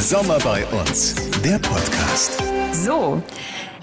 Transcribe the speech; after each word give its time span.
Sommer 0.00 0.38
bei 0.38 0.64
uns, 0.66 1.14
der 1.44 1.58
Podcast. 1.58 2.42
So, 2.72 3.22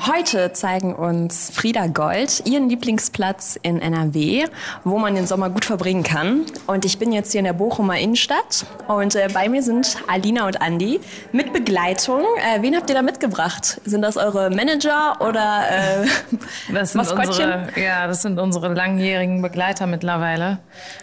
heute 0.07 0.51
zeigen 0.51 0.95
uns 0.95 1.51
Frieda 1.53 1.85
Gold 1.85 2.41
ihren 2.45 2.69
Lieblingsplatz 2.69 3.59
in 3.61 3.79
NRW, 3.79 4.45
wo 4.83 4.97
man 4.97 5.13
den 5.13 5.27
Sommer 5.27 5.51
gut 5.51 5.63
verbringen 5.63 6.01
kann. 6.01 6.45
Und 6.65 6.85
ich 6.85 6.97
bin 6.97 7.11
jetzt 7.11 7.33
hier 7.33 7.39
in 7.39 7.45
der 7.45 7.53
Bochumer 7.53 7.99
Innenstadt 7.99 8.65
und 8.87 9.13
äh, 9.13 9.29
bei 9.31 9.47
mir 9.47 9.61
sind 9.61 9.97
Alina 10.07 10.47
und 10.47 10.59
Andi 10.59 10.99
mit 11.33 11.53
Begleitung. 11.53 12.23
Äh, 12.37 12.63
wen 12.63 12.75
habt 12.75 12.89
ihr 12.89 12.95
da 12.95 13.03
mitgebracht? 13.03 13.79
Sind 13.85 14.01
das 14.01 14.17
eure 14.17 14.49
Manager 14.49 15.17
oder 15.21 15.65
äh, 15.69 16.07
das 16.73 16.93
sind 16.93 17.11
unsere, 17.11 17.67
Ja, 17.75 18.07
das 18.07 18.23
sind 18.23 18.39
unsere 18.39 18.73
langjährigen 18.73 19.43
Begleiter 19.43 19.85
mittlerweile. 19.85 20.57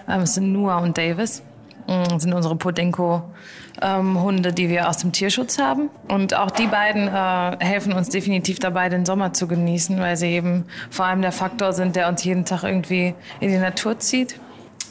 Ähm, 0.09 0.23
es 0.23 0.35
sind 0.35 0.53
Nua 0.53 0.79
und 0.79 0.99
Davis. 0.99 1.41
Das 1.87 2.15
mm, 2.15 2.19
sind 2.19 2.35
unsere 2.35 2.57
Podenko 2.57 3.23
ähm, 3.83 4.21
Hunde, 4.21 4.53
die 4.53 4.69
wir 4.69 4.89
aus 4.89 4.99
dem 4.99 5.13
Tierschutz 5.13 5.59
haben. 5.59 5.91
Und 6.09 6.35
auch 6.35 6.51
die 6.51 6.67
beiden 6.67 7.09
äh, 7.09 7.65
helfen 7.65 7.93
uns 7.93 8.09
definitiv 8.09 8.59
dabei, 8.59 8.89
den 8.89 9.05
Sommer 9.05 9.33
zu 9.33 9.47
genießen, 9.47 9.99
weil 10.01 10.17
sie 10.17 10.29
eben 10.29 10.65
vor 10.91 11.07
allem 11.07 11.23
der 11.23 11.33
Faktor 11.33 11.73
sind, 11.73 11.97
der 11.97 12.09
uns 12.09 12.25
jeden 12.25 12.45
Tag 12.45 12.63
irgendwie 12.63 13.15
in 13.41 13.49
die 13.51 13.59
Natur 13.59 13.99
zieht. 13.99 14.39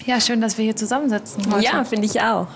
Ja, 0.05 0.19
schön, 0.19 0.41
dass 0.41 0.57
wir 0.57 0.65
hier 0.65 0.75
zusammensitzen. 0.75 1.45
Heute. 1.53 1.63
Ja, 1.63 1.83
finde 1.85 2.05
ich 2.05 2.19
auch. 2.19 2.47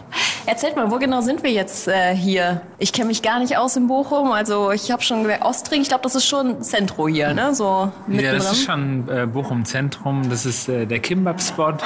Erzählt 0.45 0.76
mal, 0.76 0.92
wo 0.92 0.98
genau 0.98 1.22
sind 1.22 1.44
wir 1.44 1.52
jetzt 1.52 1.88
äh, 1.88 2.14
hier? 2.14 2.62
Ich 2.78 2.92
kenne 2.92 3.08
mich 3.08 3.22
gar 3.22 3.40
nicht 3.40 3.58
aus 3.58 3.78
in 3.78 3.88
Bochum. 3.88 4.31
Also 4.31 4.72
ich 4.72 4.92
habe 4.92 5.02
schon 5.02 5.23
gehört, 5.23 5.44
Ostring, 5.44 5.81
ich 5.81 5.88
glaube, 5.88 6.04
das 6.04 6.16
ist 6.16 6.26
schon 6.26 6.62
Zentrum 6.62 7.08
hier, 7.08 7.34
ne? 7.34 7.56
So 7.56 7.92
Ja, 8.09 8.34
das 8.34 8.52
ist 8.52 8.64
schon 8.64 9.08
äh, 9.08 9.26
Bochum 9.26 9.64
Zentrum. 9.64 10.30
Das 10.30 10.45
ist 10.45 10.67
äh, 10.67 10.86
der 10.86 11.00
Kimbab-Spot 11.00 11.78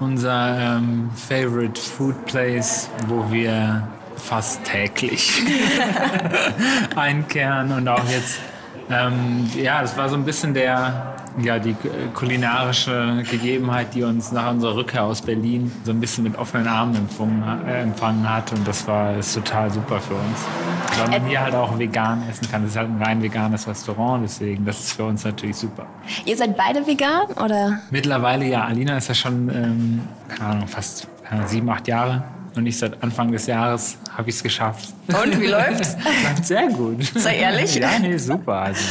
unser 0.00 0.76
ähm, 0.76 1.10
Favorite 1.14 1.80
Food 1.80 2.26
Place, 2.26 2.88
wo 3.06 3.30
wir 3.30 3.86
fast 4.16 4.64
täglich 4.64 5.42
einkehren 6.96 7.72
und 7.72 7.88
auch 7.88 8.08
jetzt, 8.08 8.40
ähm, 8.90 9.48
ja, 9.56 9.82
das 9.82 9.96
war 9.96 10.08
so 10.08 10.16
ein 10.16 10.24
bisschen 10.24 10.54
der, 10.54 11.14
ja, 11.40 11.58
die 11.58 11.76
kulinarische 12.14 13.22
Gegebenheit, 13.30 13.94
die 13.94 14.02
uns 14.02 14.32
nach 14.32 14.50
unserer 14.50 14.76
Rückkehr 14.76 15.04
aus 15.04 15.22
Berlin 15.22 15.70
so 15.84 15.92
ein 15.92 16.00
bisschen 16.00 16.24
mit 16.24 16.36
offenen 16.36 16.66
Armen 16.66 16.96
empfangen, 16.96 17.42
äh, 17.66 17.82
empfangen 17.82 18.28
hat. 18.28 18.52
Und 18.52 18.66
das 18.66 18.86
war 18.86 19.16
ist 19.16 19.34
total 19.34 19.70
super 19.70 20.00
für 20.00 20.14
uns. 20.14 20.44
Weil 20.98 21.20
man 21.20 21.28
hier 21.28 21.40
halt 21.40 21.54
auch 21.54 21.78
vegan 21.78 22.22
essen 22.28 22.50
kann. 22.50 22.62
Das 22.62 22.72
ist 22.72 22.76
halt 22.76 22.88
ein 22.88 23.02
rein 23.02 23.22
veganes 23.22 23.68
Restaurant, 23.68 24.24
deswegen, 24.24 24.64
das 24.64 24.80
ist 24.80 24.92
für 24.94 25.04
uns 25.04 25.24
natürlich 25.24 25.56
super. 25.56 25.86
Ihr 26.24 26.36
seid 26.36 26.56
beide 26.56 26.86
vegan, 26.86 27.26
oder? 27.44 27.80
Mittlerweile 27.90 28.46
ja. 28.46 28.64
Alina 28.64 28.96
ist 28.96 29.08
ja 29.08 29.14
schon, 29.14 29.48
ähm, 29.50 30.00
keine 30.28 30.50
Ahnung, 30.50 30.68
fast 30.68 31.06
sieben, 31.46 31.68
acht 31.68 31.86
Jahre. 31.86 32.24
Und 32.58 32.66
ich 32.66 32.76
seit 32.76 33.00
Anfang 33.04 33.30
des 33.30 33.46
Jahres 33.46 33.96
habe 34.16 34.28
ich 34.28 34.34
es 34.34 34.42
geschafft. 34.42 34.92
Und 35.06 35.40
wie 35.40 35.46
läuft's? 35.46 35.94
Läuft 36.24 36.44
sehr 36.44 36.66
gut. 36.66 37.04
Sei 37.14 37.36
ehrlich? 37.36 37.76
Ja, 37.76 38.00
nee, 38.00 38.16
super. 38.16 38.54
Also, 38.54 38.82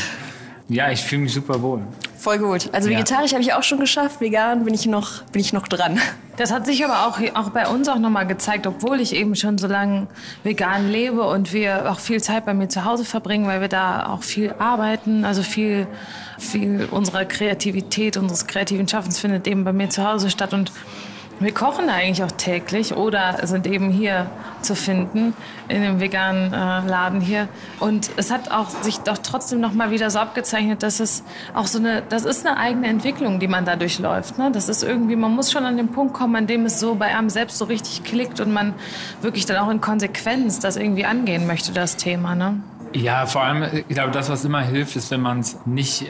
ja, 0.70 0.90
ich 0.90 1.02
fühle 1.02 1.24
mich 1.24 1.34
super 1.34 1.62
wohl. 1.62 1.82
Voll 2.16 2.40
gut. 2.40 2.70
Also 2.72 2.90
vegetarisch 2.90 3.32
ja. 3.32 3.36
habe 3.36 3.44
ich 3.44 3.54
auch 3.54 3.64
schon 3.64 3.82
geschafft, 3.82 4.22
vegan 4.22 4.64
bin 4.64 4.74
ich 4.74 4.86
noch, 4.86 5.22
bin 5.34 5.42
ich 5.42 5.52
noch 5.52 5.68
dran. 5.68 6.00
Das 6.38 6.54
hat 6.54 6.66
sich 6.66 6.86
aber 6.86 7.08
auch, 7.08 7.20
auch 7.36 7.50
bei 7.50 7.68
uns 7.68 7.90
auch 7.90 8.00
nochmal 8.00 8.26
gezeigt, 8.26 8.68
obwohl 8.68 9.02
ich 9.02 9.14
eben 9.14 9.36
schon 9.36 9.58
so 9.58 9.68
lange 9.68 10.08
vegan 10.44 10.90
lebe 10.90 11.24
und 11.24 11.52
wir 11.52 11.92
auch 11.92 12.00
viel 12.00 12.24
Zeit 12.24 12.46
bei 12.46 12.54
mir 12.54 12.70
zu 12.70 12.86
Hause 12.86 13.04
verbringen, 13.04 13.48
weil 13.48 13.60
wir 13.60 13.68
da 13.68 14.08
auch 14.08 14.24
viel 14.24 14.54
arbeiten, 14.60 15.26
also 15.26 15.44
viel, 15.44 15.88
viel 16.38 16.88
unserer 16.90 17.26
Kreativität, 17.26 18.16
unseres 18.16 18.48
kreativen 18.48 18.88
Schaffens 18.88 19.20
findet 19.20 19.46
eben 19.46 19.66
bei 19.66 19.74
mir 19.74 19.90
zu 19.90 20.10
Hause 20.10 20.30
statt 20.30 20.54
und 20.54 20.72
wir 21.40 21.54
kochen 21.54 21.90
eigentlich 21.90 22.24
auch 22.24 22.32
täglich 22.32 22.96
oder 22.96 23.46
sind 23.46 23.68
eben 23.68 23.90
hier 23.90 24.30
zu 24.62 24.76
finden 24.76 25.34
in 25.68 25.82
dem 25.82 26.00
veganen 26.00 26.52
äh, 26.52 26.88
Laden 26.88 27.22
hier. 27.22 27.48
Und 27.80 28.10
es 28.18 28.32
hat 28.32 28.52
auch 28.52 28.70
sich 28.70 29.00
doch 29.00 29.18
trotzdem 29.20 29.60
noch 29.60 29.74
mal 29.74 29.92
wieder 29.92 30.10
so 30.10 30.20
abgezeichnet, 30.20 30.82
dass 30.82 31.00
es 31.00 31.24
auch 31.54 31.68
so 31.68 31.80
eine, 31.80 32.02
das 32.10 32.26
ist 32.26 32.46
eine 32.46 32.58
eigene 32.58 32.88
Entwicklung, 32.88 33.40
die 33.40 33.48
man 33.48 33.66
da 33.66 33.76
durchläuft. 33.76 34.38
Ne? 34.38 34.52
Das 34.52 34.68
ist 34.68 34.84
irgendwie, 34.84 35.16
man 35.16 35.36
muss 35.36 35.52
schon 35.52 35.66
an 35.66 35.78
den 35.78 35.90
Punkt 35.90 36.14
kommen, 36.14 36.36
an 36.36 36.48
dem 36.48 36.66
es 36.66 36.80
so 36.80 36.96
bei 36.96 37.16
einem 37.16 37.30
selbst 37.30 37.58
so 37.58 37.66
richtig 37.66 38.04
klickt 38.04 38.40
und 38.40 38.52
man 38.52 38.74
wirklich 39.22 39.46
dann 39.46 39.58
auch 39.58 39.70
in 39.70 39.82
Konsequenz 39.82 40.60
das 40.60 40.76
irgendwie 40.76 41.06
angehen 41.06 41.46
möchte, 41.46 41.72
das 41.72 41.98
Thema. 41.98 42.34
Ne? 42.34 42.62
Ja, 42.94 43.26
vor 43.26 43.44
allem, 43.44 43.64
ich 43.74 43.88
glaube, 43.88 44.12
das, 44.12 44.30
was 44.30 44.46
immer 44.46 44.62
hilft, 44.62 44.96
ist, 44.96 45.12
wenn 45.12 45.22
man 45.22 45.40
es 45.40 45.58
nicht 45.66 46.06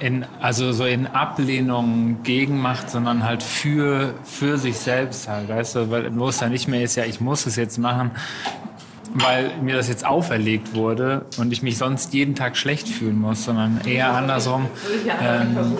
in, 0.00 0.24
also 0.40 0.72
so 0.72 0.84
in 0.84 1.06
Ablehnung 1.06 2.22
gegen 2.22 2.60
macht, 2.60 2.90
sondern 2.90 3.24
halt 3.24 3.42
für, 3.42 4.14
für 4.24 4.56
sich 4.56 4.76
selbst 4.76 5.28
halt, 5.28 5.48
weißt 5.48 5.76
du, 5.76 5.90
weil 5.90 6.16
wo 6.18 6.28
es 6.28 6.38
dann 6.38 6.52
nicht 6.52 6.68
mehr 6.68 6.82
ist, 6.82 6.96
ja, 6.96 7.04
ich 7.04 7.20
muss 7.20 7.46
es 7.46 7.56
jetzt 7.56 7.78
machen, 7.78 8.12
weil 9.14 9.50
mir 9.60 9.76
das 9.76 9.88
jetzt 9.88 10.06
auferlegt 10.06 10.74
wurde 10.74 11.26
und 11.36 11.52
ich 11.52 11.62
mich 11.62 11.78
sonst 11.78 12.14
jeden 12.14 12.34
Tag 12.34 12.56
schlecht 12.56 12.88
fühlen 12.88 13.18
muss, 13.18 13.44
sondern 13.44 13.80
eher 13.84 14.12
andersrum. 14.12 14.68
Ähm, 15.20 15.56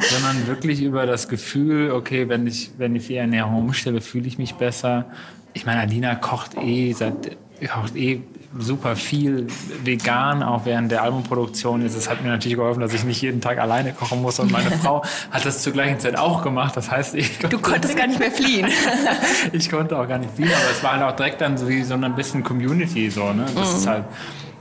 sondern 0.00 0.46
wirklich 0.46 0.82
über 0.82 1.06
das 1.06 1.28
Gefühl, 1.28 1.92
okay, 1.92 2.28
wenn 2.28 2.46
ich, 2.46 2.72
wenn 2.78 2.96
ich 2.96 3.06
die 3.06 3.16
Ernährung 3.16 3.56
umstelle, 3.56 4.00
fühle 4.00 4.26
ich 4.26 4.38
mich 4.38 4.54
besser. 4.54 5.06
Ich 5.54 5.66
meine, 5.66 5.80
Alina 5.80 6.14
kocht 6.14 6.56
eh 6.56 6.92
seit 6.92 7.36
kocht 7.66 7.96
eh 7.96 8.20
super 8.56 8.96
viel 8.96 9.46
vegan, 9.84 10.42
auch 10.42 10.64
während 10.64 10.90
der 10.90 11.02
Albumproduktion 11.02 11.84
ist. 11.84 11.94
Es 11.94 12.08
hat 12.08 12.22
mir 12.22 12.30
natürlich 12.30 12.56
geholfen, 12.56 12.80
dass 12.80 12.94
ich 12.94 13.04
nicht 13.04 13.20
jeden 13.20 13.40
Tag 13.40 13.58
alleine 13.58 13.92
kochen 13.92 14.22
muss. 14.22 14.38
Und 14.38 14.50
meine 14.50 14.70
Frau 14.82 15.02
hat 15.30 15.44
das 15.44 15.62
zur 15.62 15.72
gleichen 15.72 16.00
Zeit 16.00 16.16
auch 16.16 16.42
gemacht. 16.42 16.76
Das 16.76 16.90
heißt, 16.90 17.14
ich 17.14 17.38
Du 17.38 17.58
konntest 17.58 17.96
gar 17.96 18.06
nicht 18.06 18.18
mehr 18.18 18.30
fliehen. 18.30 18.68
ich 19.52 19.70
konnte 19.70 19.98
auch 19.98 20.08
gar 20.08 20.18
nicht 20.18 20.34
fliehen, 20.34 20.50
aber 20.50 20.70
es 20.70 20.82
war 20.82 20.92
halt 20.92 21.02
auch 21.02 21.16
direkt 21.16 21.40
dann 21.40 21.58
so 21.58 21.68
wie 21.68 21.82
so 21.82 21.94
ein 21.94 22.14
bisschen 22.14 22.42
Community 22.42 23.10
so, 23.10 23.32
ne? 23.32 23.44
Das 23.54 23.72
mhm. 23.72 23.76
ist 23.76 23.86
halt 23.86 24.04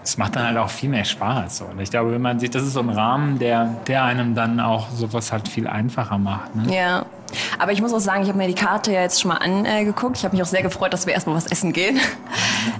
das 0.07 0.17
macht 0.17 0.37
dann 0.37 0.47
halt 0.47 0.55
auch 0.55 0.69
viel 0.69 0.87
mehr 0.87 1.03
Spaß. 1.03 1.57
So. 1.57 1.65
Und 1.65 1.81
ich 1.81 1.91
glaube, 1.91 2.13
wenn 2.13 2.21
man 2.21 2.39
sich, 2.39 2.49
das 2.49 2.63
ist 2.63 2.71
so 2.71 2.79
ein 2.79 2.89
Rahmen, 2.89 3.39
der, 3.39 3.75
der 3.87 4.05
einem 4.05 4.35
dann 4.35 4.61
auch 4.61 4.89
sowas 4.89 5.33
halt 5.33 5.49
viel 5.49 5.67
einfacher 5.67 6.17
macht. 6.17 6.55
Ne? 6.55 6.73
Ja. 6.73 7.05
Aber 7.59 7.73
ich 7.73 7.81
muss 7.81 7.91
auch 7.91 7.99
sagen, 7.99 8.23
ich 8.23 8.29
habe 8.29 8.37
mir 8.37 8.47
die 8.47 8.55
Karte 8.55 8.93
ja 8.93 9.01
jetzt 9.01 9.19
schon 9.19 9.27
mal 9.27 9.39
angeguckt. 9.39 10.15
Ich 10.15 10.23
habe 10.23 10.33
mich 10.33 10.41
auch 10.41 10.47
sehr 10.47 10.63
gefreut, 10.63 10.93
dass 10.93 11.07
wir 11.07 11.13
erstmal 11.13 11.35
was 11.35 11.47
essen 11.47 11.73
gehen. 11.73 11.99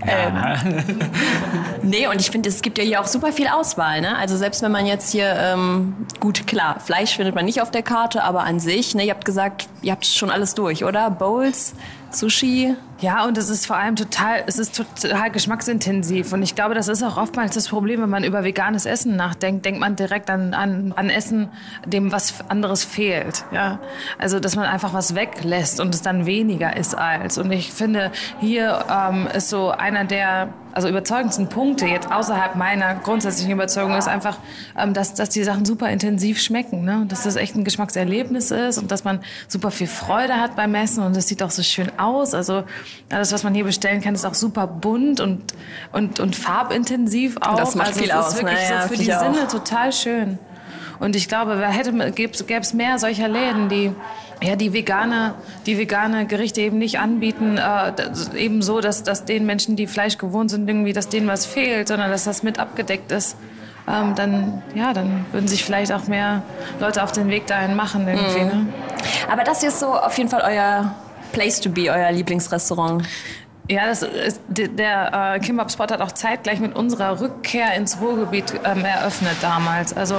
Ja. 0.06 0.54
ähm, 0.54 0.86
nee, 1.82 2.08
und 2.08 2.22
ich 2.22 2.32
finde, 2.32 2.48
es 2.48 2.62
gibt 2.62 2.78
ja 2.78 2.86
hier 2.86 3.02
auch 3.02 3.08
super 3.08 3.34
viel 3.34 3.50
Auswahl. 3.50 4.00
Ne? 4.00 4.18
Also 4.18 4.38
selbst 4.38 4.62
wenn 4.62 4.72
man 4.72 4.86
jetzt 4.86 5.12
hier, 5.12 5.36
ähm, 5.38 6.08
gut, 6.22 6.48
klar, 6.48 6.80
Fleisch 6.80 7.18
findet 7.18 7.36
man 7.36 7.44
nicht 7.44 7.62
auf 7.62 7.72
der 7.72 7.84
Karte, 7.84 8.24
aber 8.24 8.44
an 8.44 8.62
sich, 8.62 8.96
ne, 8.96 9.04
ihr 9.04 9.12
habt 9.12 9.26
gesagt, 9.26 9.68
ihr 9.82 9.92
habt 9.92 10.06
schon 10.06 10.32
alles 10.32 10.56
durch, 10.56 10.86
oder? 10.86 11.10
Bowls, 11.10 11.74
Sushi. 12.10 12.74
Ja, 13.00 13.26
und 13.26 13.38
es 13.38 13.50
ist 13.50 13.68
vor 13.68 13.78
allem 13.78 13.96
total, 13.96 14.44
es 14.48 14.58
ist 14.58 14.76
total 14.76 15.30
geschmacksintensiv. 15.30 16.34
Und 16.34 16.42
ich 16.42 16.56
glaube, 16.56 16.74
das 16.74 16.88
ist 16.88 17.04
auch 17.04 17.18
oftmals 17.18 17.54
das 17.54 17.68
Problem, 17.68 18.02
wenn 18.02 18.10
man 18.10 18.24
über 18.24 18.44
veganes 18.44 18.86
Essen 18.88 19.16
nachdenkt, 19.16 19.66
denkt 19.66 19.80
man 19.80 19.96
direkt 19.96 20.30
an, 20.32 20.56
an, 20.56 20.94
an 20.96 21.10
Essen, 21.10 21.50
dem 21.86 22.12
was 22.12 22.34
anderes 22.50 22.84
fehlt. 22.84 23.46
Ja? 23.52 23.80
Also, 24.18 24.40
dass 24.40 24.56
man 24.56 24.66
einfach 24.66 24.94
was 24.94 25.14
weglässt 25.14 25.80
und 25.80 25.94
es 25.94 26.02
dann 26.02 26.26
weniger 26.26 26.76
ist 26.76 26.96
als. 26.96 27.38
Und 27.38 27.52
ich 27.52 27.72
finde, 27.72 28.12
hier 28.40 28.84
ähm, 28.90 29.28
ist 29.28 29.50
so 29.50 29.70
einer 29.70 30.06
der 30.06 30.50
also 30.78 30.90
überzeugendsten 30.90 31.50
Punkte 31.50 31.88
jetzt 31.88 32.12
außerhalb 32.12 32.56
meiner 32.56 32.94
grundsätzlichen 32.94 33.52
Überzeugung 33.52 33.98
ist 33.98 34.08
einfach, 34.08 34.38
ähm, 34.78 34.94
dass, 34.94 35.16
dass 35.16 35.30
die 35.30 35.44
Sachen 35.44 35.66
super 35.66 35.90
intensiv 35.90 36.40
schmecken. 36.40 36.86
Ne? 36.86 37.06
Dass 37.08 37.24
das 37.24 37.36
echt 37.36 37.56
ein 37.56 37.64
Geschmackserlebnis 37.64 38.52
ist 38.52 38.78
und 38.78 38.92
dass 38.92 39.04
man 39.04 39.22
super 39.48 39.72
viel 39.72 39.88
Freude 39.88 40.36
hat 40.36 40.56
beim 40.56 40.76
Essen 40.76 41.04
und 41.04 41.18
es 41.18 41.28
sieht 41.28 41.42
auch 41.42 41.50
so 41.50 41.64
schön 41.64 41.92
aus. 41.98 42.36
Also 42.36 42.64
alles, 43.10 43.32
was 43.32 43.44
man 43.44 43.54
hier 43.54 43.64
bestellen 43.64 44.02
kann, 44.02 44.16
ist 44.16 44.26
auch 44.26 44.34
super 44.34 44.68
bunt 44.68 45.20
und, 45.20 45.54
und, 45.92 46.20
und 46.20 46.36
farbintensiv 46.36 47.38
auch. 47.42 47.56
Das 47.56 47.76
macht 47.76 47.88
also 47.90 48.00
viel 48.00 48.10
es 48.10 48.16
aus. 48.16 48.34
ist 48.34 48.42
wirklich 48.42 48.60
ne? 48.60 48.76
ja, 48.76 48.82
so 48.84 48.88
für 48.90 48.98
die 48.98 49.06
Sinne 49.06 49.48
total 49.50 49.94
schön. 49.94 50.40
Und 51.00 51.16
ich 51.16 51.28
glaube, 51.28 51.62
gäbe 52.16 52.34
es 52.34 52.74
mehr 52.74 52.98
solcher 52.98 53.28
Läden, 53.28 53.70
die 53.70 53.92
ja, 54.42 54.56
die 54.56 54.72
vegane, 54.72 55.34
die 55.66 55.78
vegane 55.78 56.28
Gerichte 56.28 56.62
eben 56.62 56.78
nicht 56.78 57.00
anbieten, 57.00 57.58
äh, 57.58 57.92
eben 58.36 58.62
so, 58.62 58.82
dass, 58.82 59.04
dass 59.04 59.26
den 59.26 59.46
Menschen, 59.46 59.76
die 59.76 59.88
Fleisch 59.88 60.18
gewohnt 60.18 60.52
sind, 60.52 60.68
irgendwie, 60.68 60.94
dass 60.94 61.10
denen 61.10 61.28
was 61.28 61.46
fehlt, 61.46 61.88
sondern 61.88 62.12
dass 62.12 62.26
das 62.26 62.44
mit 62.44 62.60
abgedeckt 62.60 63.12
ist. 63.12 63.36
Ähm, 63.88 64.16
dann, 64.16 64.62
ja, 64.76 64.94
dann 64.94 65.26
würden 65.32 65.48
sich 65.48 65.64
vielleicht 65.64 65.92
auch 65.92 66.08
mehr 66.08 66.44
Leute 66.80 67.04
auf 67.04 67.14
den 67.14 67.30
Weg 67.30 67.48
dahin 67.48 67.76
machen 67.76 68.08
irgendwie. 68.08 68.42
Mhm. 68.42 68.48
Ne? 68.48 68.68
Aber 69.32 69.44
das 69.44 69.62
hier 69.62 69.70
ist 69.70 69.80
so 69.80 69.88
auf 69.88 70.16
jeden 70.18 70.30
Fall 70.30 70.44
euer 70.46 70.94
Place 71.32 71.60
to 71.60 71.70
be, 71.70 71.90
euer 71.90 72.12
Lieblingsrestaurant. 72.12 73.04
Ja, 73.70 73.86
das 73.86 74.02
ist, 74.02 74.40
der 74.48 75.36
äh, 75.36 75.40
Kimbab 75.40 75.70
Spot 75.72 75.84
hat 75.84 76.00
auch 76.00 76.14
zeitgleich 76.14 76.62
mit 76.62 76.74
unserer 76.74 77.20
Rückkehr 77.20 77.74
ins 77.76 78.00
Ruhrgebiet 78.00 78.54
ähm, 78.64 78.86
eröffnet 78.86 79.36
damals. 79.42 79.96
Also 79.96 80.16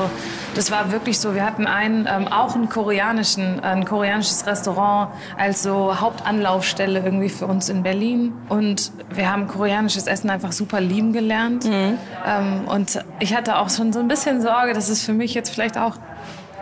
das 0.55 0.71
war 0.71 0.93
wirklich 0.93 1.19
so. 1.19 1.35
Wir 1.35 1.47
hatten 1.47 1.67
einen, 1.67 2.07
ähm, 2.07 2.29
auch 2.29 2.55
einen 2.55 2.69
koreanischen, 2.69 3.61
ein 3.61 3.87
koreanisches 3.87 4.47
Restaurant 4.47 5.13
als 5.39 5.63
so 5.63 5.99
Hauptanlaufstelle 5.99 7.01
irgendwie 7.01 7.31
für 7.31 7.47
uns 7.47 7.71
in 7.71 7.83
Berlin. 7.83 8.35
Und 8.51 8.93
wir 9.15 9.33
haben 9.33 9.49
koreanisches 9.49 10.07
Essen 10.07 10.29
einfach 10.29 10.53
super 10.53 10.83
lieben 10.83 11.15
gelernt. 11.15 11.65
Mhm. 11.65 11.99
Ähm, 12.27 12.69
und 12.69 13.03
ich 13.19 13.35
hatte 13.35 13.57
auch 13.57 13.71
schon 13.71 13.95
so 13.95 14.01
ein 14.01 14.09
bisschen 14.09 14.43
Sorge, 14.43 14.75
dass 14.75 14.91
es 14.91 15.03
für 15.03 15.15
mich 15.15 15.33
jetzt 15.33 15.49
vielleicht 15.49 15.79
auch 15.79 15.95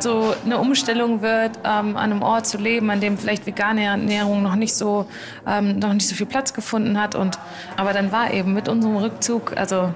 so 0.02 0.34
eine 0.44 0.58
Umstellung 0.58 1.22
wird, 1.22 1.58
ähm, 1.64 1.96
an 1.96 2.12
einem 2.12 2.22
Ort 2.22 2.46
zu 2.46 2.58
leben, 2.58 2.90
an 2.90 3.00
dem 3.00 3.19
vielleicht 3.19 3.46
vegane 3.46 3.84
Ernährung 3.84 4.43
noch 4.43 4.56
nicht 4.56 4.75
so, 4.75 5.06
ähm, 5.46 5.78
noch 5.78 5.93
nicht 5.93 6.08
so 6.08 6.14
viel 6.14 6.26
Platz 6.26 6.52
gefunden 6.52 7.00
hat. 7.00 7.14
Und, 7.14 7.38
aber 7.76 7.93
dann 7.93 8.12
war 8.12 8.32
eben 8.32 8.52
mit 8.52 8.69
unserem 8.69 8.96
Rückzug, 8.96 9.56
also 9.56 9.93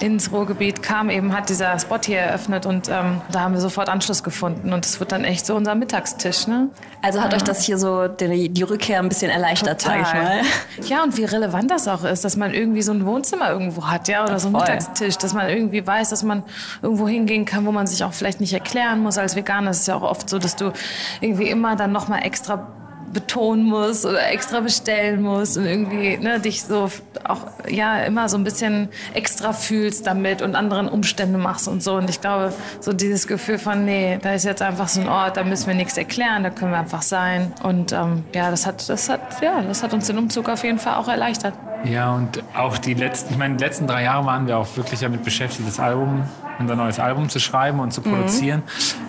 ins 0.00 0.32
Ruhrgebiet 0.32 0.82
kam, 0.82 1.10
eben 1.10 1.32
hat 1.32 1.48
dieser 1.48 1.78
Spot 1.78 1.98
hier 2.04 2.18
eröffnet 2.18 2.66
und 2.66 2.88
ähm, 2.88 3.20
da 3.30 3.40
haben 3.40 3.54
wir 3.54 3.60
sofort 3.60 3.88
Anschluss 3.88 4.22
gefunden 4.22 4.72
und 4.72 4.84
es 4.86 4.98
wird 4.98 5.12
dann 5.12 5.24
echt 5.24 5.46
so 5.46 5.54
unser 5.54 5.74
Mittagstisch. 5.74 6.46
Ne? 6.46 6.70
Also 7.02 7.20
hat 7.20 7.32
ja. 7.32 7.36
euch 7.36 7.44
das 7.44 7.62
hier 7.62 7.78
so 7.78 8.08
die, 8.08 8.48
die 8.48 8.62
Rückkehr 8.62 8.98
ein 8.98 9.08
bisschen 9.08 9.30
erleichtert, 9.30 9.80
sage 9.80 10.02
ich 10.02 10.12
mal. 10.12 10.40
Ja, 10.88 11.02
und 11.02 11.16
wie 11.16 11.24
relevant 11.24 11.70
das 11.70 11.86
auch 11.88 12.04
ist, 12.04 12.24
dass 12.24 12.36
man 12.36 12.54
irgendwie 12.54 12.82
so 12.82 12.92
ein 12.92 13.04
Wohnzimmer 13.04 13.50
irgendwo 13.50 13.86
hat, 13.86 14.08
ja, 14.08 14.24
oder 14.24 14.38
so 14.38 14.48
ein 14.48 14.52
Mittagstisch, 14.52 15.16
dass 15.18 15.34
man 15.34 15.48
irgendwie 15.48 15.86
weiß, 15.86 16.10
dass 16.10 16.22
man 16.22 16.42
irgendwo 16.82 17.06
hingehen 17.06 17.44
kann, 17.44 17.66
wo 17.66 17.72
man 17.72 17.86
sich 17.86 18.02
auch 18.02 18.12
vielleicht 18.12 18.40
nicht 18.40 18.52
erklären 18.52 19.00
muss 19.00 19.18
als 19.18 19.36
Veganer. 19.36 19.70
Es 19.70 19.80
ist 19.80 19.88
ja 19.88 19.96
auch 19.96 20.02
oft 20.02 20.28
so, 20.28 20.38
dass 20.38 20.56
du 20.56 20.72
irgendwie 21.20 21.48
immer 21.48 21.76
dann 21.76 21.92
noch 21.92 22.08
mal 22.08 22.20
extra 22.20 22.66
betonen 23.12 23.64
muss 23.64 24.04
oder 24.06 24.30
extra 24.30 24.60
bestellen 24.60 25.22
muss 25.22 25.56
und 25.56 25.66
irgendwie 25.66 26.16
ne, 26.16 26.40
dich 26.40 26.62
so 26.62 26.90
auch 27.24 27.46
ja 27.68 28.02
immer 28.04 28.28
so 28.28 28.36
ein 28.36 28.44
bisschen 28.44 28.88
extra 29.14 29.52
fühlst 29.52 30.06
damit 30.06 30.42
und 30.42 30.54
anderen 30.54 30.88
Umstände 30.88 31.38
machst 31.38 31.68
und 31.68 31.82
so. 31.82 31.94
Und 31.94 32.08
ich 32.08 32.20
glaube, 32.20 32.52
so 32.80 32.92
dieses 32.92 33.26
Gefühl 33.26 33.58
von, 33.58 33.84
nee, 33.84 34.18
da 34.22 34.32
ist 34.32 34.44
jetzt 34.44 34.62
einfach 34.62 34.88
so 34.88 35.00
ein 35.00 35.08
Ort, 35.08 35.36
da 35.36 35.44
müssen 35.44 35.66
wir 35.66 35.74
nichts 35.74 35.96
erklären, 35.96 36.42
da 36.42 36.50
können 36.50 36.70
wir 36.72 36.78
einfach 36.78 37.02
sein. 37.02 37.52
Und 37.62 37.92
ähm, 37.92 38.24
ja, 38.34 38.50
das 38.50 38.66
hat, 38.66 38.88
das 38.88 39.08
hat, 39.08 39.42
ja, 39.42 39.60
das 39.62 39.82
hat 39.82 39.92
uns 39.92 40.06
den 40.06 40.18
Umzug 40.18 40.48
auf 40.48 40.62
jeden 40.64 40.78
Fall 40.78 40.94
auch 40.94 41.08
erleichtert. 41.08 41.54
Ja, 41.84 42.14
und 42.14 42.42
auch 42.54 42.78
die 42.78 42.94
letzten, 42.94 43.32
ich 43.32 43.38
meine, 43.38 43.56
die 43.56 43.64
letzten 43.64 43.86
drei 43.86 44.04
Jahre 44.04 44.26
waren 44.26 44.46
wir 44.46 44.58
auch 44.58 44.76
wirklich 44.76 45.00
damit 45.00 45.24
beschäftigt, 45.24 45.66
das 45.66 45.80
Album, 45.80 46.24
unser 46.60 46.76
neues 46.76 47.00
Album 47.00 47.28
zu 47.28 47.40
schreiben 47.40 47.80
und 47.80 47.92
zu 47.92 48.02
produzieren. 48.02 48.62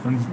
Mhm. 0.03 0.07
Und 0.07 0.25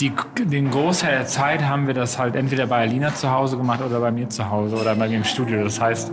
die, 0.00 0.12
den 0.44 0.70
Großteil 0.70 1.18
der 1.18 1.26
Zeit 1.26 1.62
haben 1.62 1.86
wir 1.86 1.94
das 1.94 2.18
halt 2.18 2.34
entweder 2.36 2.66
bei 2.66 2.82
Alina 2.82 3.14
zu 3.14 3.30
Hause 3.30 3.56
gemacht 3.56 3.80
oder 3.80 4.00
bei 4.00 4.10
mir 4.10 4.28
zu 4.28 4.50
Hause 4.50 4.76
oder 4.76 4.94
bei 4.94 5.08
mir 5.08 5.16
im 5.16 5.24
Studio. 5.24 5.62
Das 5.62 5.80
heißt, 5.80 6.10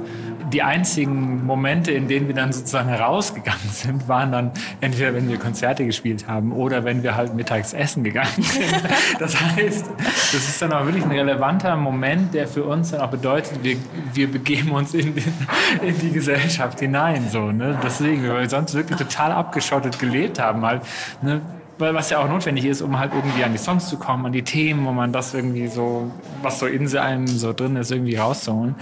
die 0.52 0.62
einzigen 0.62 1.46
Momente, 1.46 1.92
in 1.92 2.08
denen 2.08 2.28
wir 2.28 2.36
dann 2.36 2.52
sozusagen 2.52 2.90
herausgegangen 2.90 3.70
sind, 3.72 4.08
waren 4.08 4.32
dann 4.32 4.52
entweder, 4.82 5.14
wenn 5.14 5.30
wir 5.30 5.38
Konzerte 5.38 5.86
gespielt 5.86 6.28
haben 6.28 6.52
oder 6.52 6.84
wenn 6.84 7.04
wir 7.04 7.16
halt 7.16 7.36
mittags 7.36 7.74
essen 7.74 8.04
gegangen 8.04 8.42
sind. 8.42 8.66
Das 9.20 9.40
heißt, 9.40 9.90
das 9.98 10.34
ist 10.34 10.62
dann 10.62 10.74
auch 10.74 10.86
wirklich 10.86 11.04
ein 11.04 11.12
relevanter 11.12 11.76
Moment, 11.76 12.34
der 12.34 12.48
für 12.48 12.64
uns 12.64 12.92
dann 12.92 13.02
auch 13.02 13.10
bedeutet, 13.10 13.64
wir, 13.64 13.78
wir 14.14 14.32
begeben 14.32 14.72
uns 14.72 14.94
in, 14.94 15.16
den, 15.16 15.34
in 15.82 16.00
die 16.00 16.12
Gesellschaft 16.12 16.80
hinein. 16.80 17.28
So, 17.30 17.52
ne? 17.52 17.80
Deswegen, 17.84 18.28
weil 18.28 18.42
wir 18.42 18.50
sonst 18.50 18.74
wirklich 18.74 18.98
total 18.98 19.32
abgeschottet 19.32 20.00
gelebt 20.00 20.40
haben. 20.40 20.66
Halt, 20.66 20.82
ne? 21.22 21.42
was 21.78 22.10
ja 22.10 22.20
auch 22.20 22.30
notwendig 22.30 22.66
ist, 22.66 22.82
um 22.82 22.98
halt 23.00 23.14
irgendwie 23.14 23.44
an 23.44 23.52
die 23.52 23.58
Songs 23.58 23.90
zu 23.90 23.98
kommen, 23.98 24.26
an 24.26 24.32
die 24.32 24.44
Themen, 24.44 24.86
um 24.88 24.96
man 24.96 25.12
das 25.12 25.34
irgendwie 25.34 25.68
so, 25.68 26.12
was 26.42 26.60
so 26.60 26.66
in 26.66 26.96
einem 26.98 27.28
so 27.28 27.54
drin 27.54 27.76
ist, 27.76 27.92
irgendwie 27.92 28.16
rauszuholen. 28.16 28.76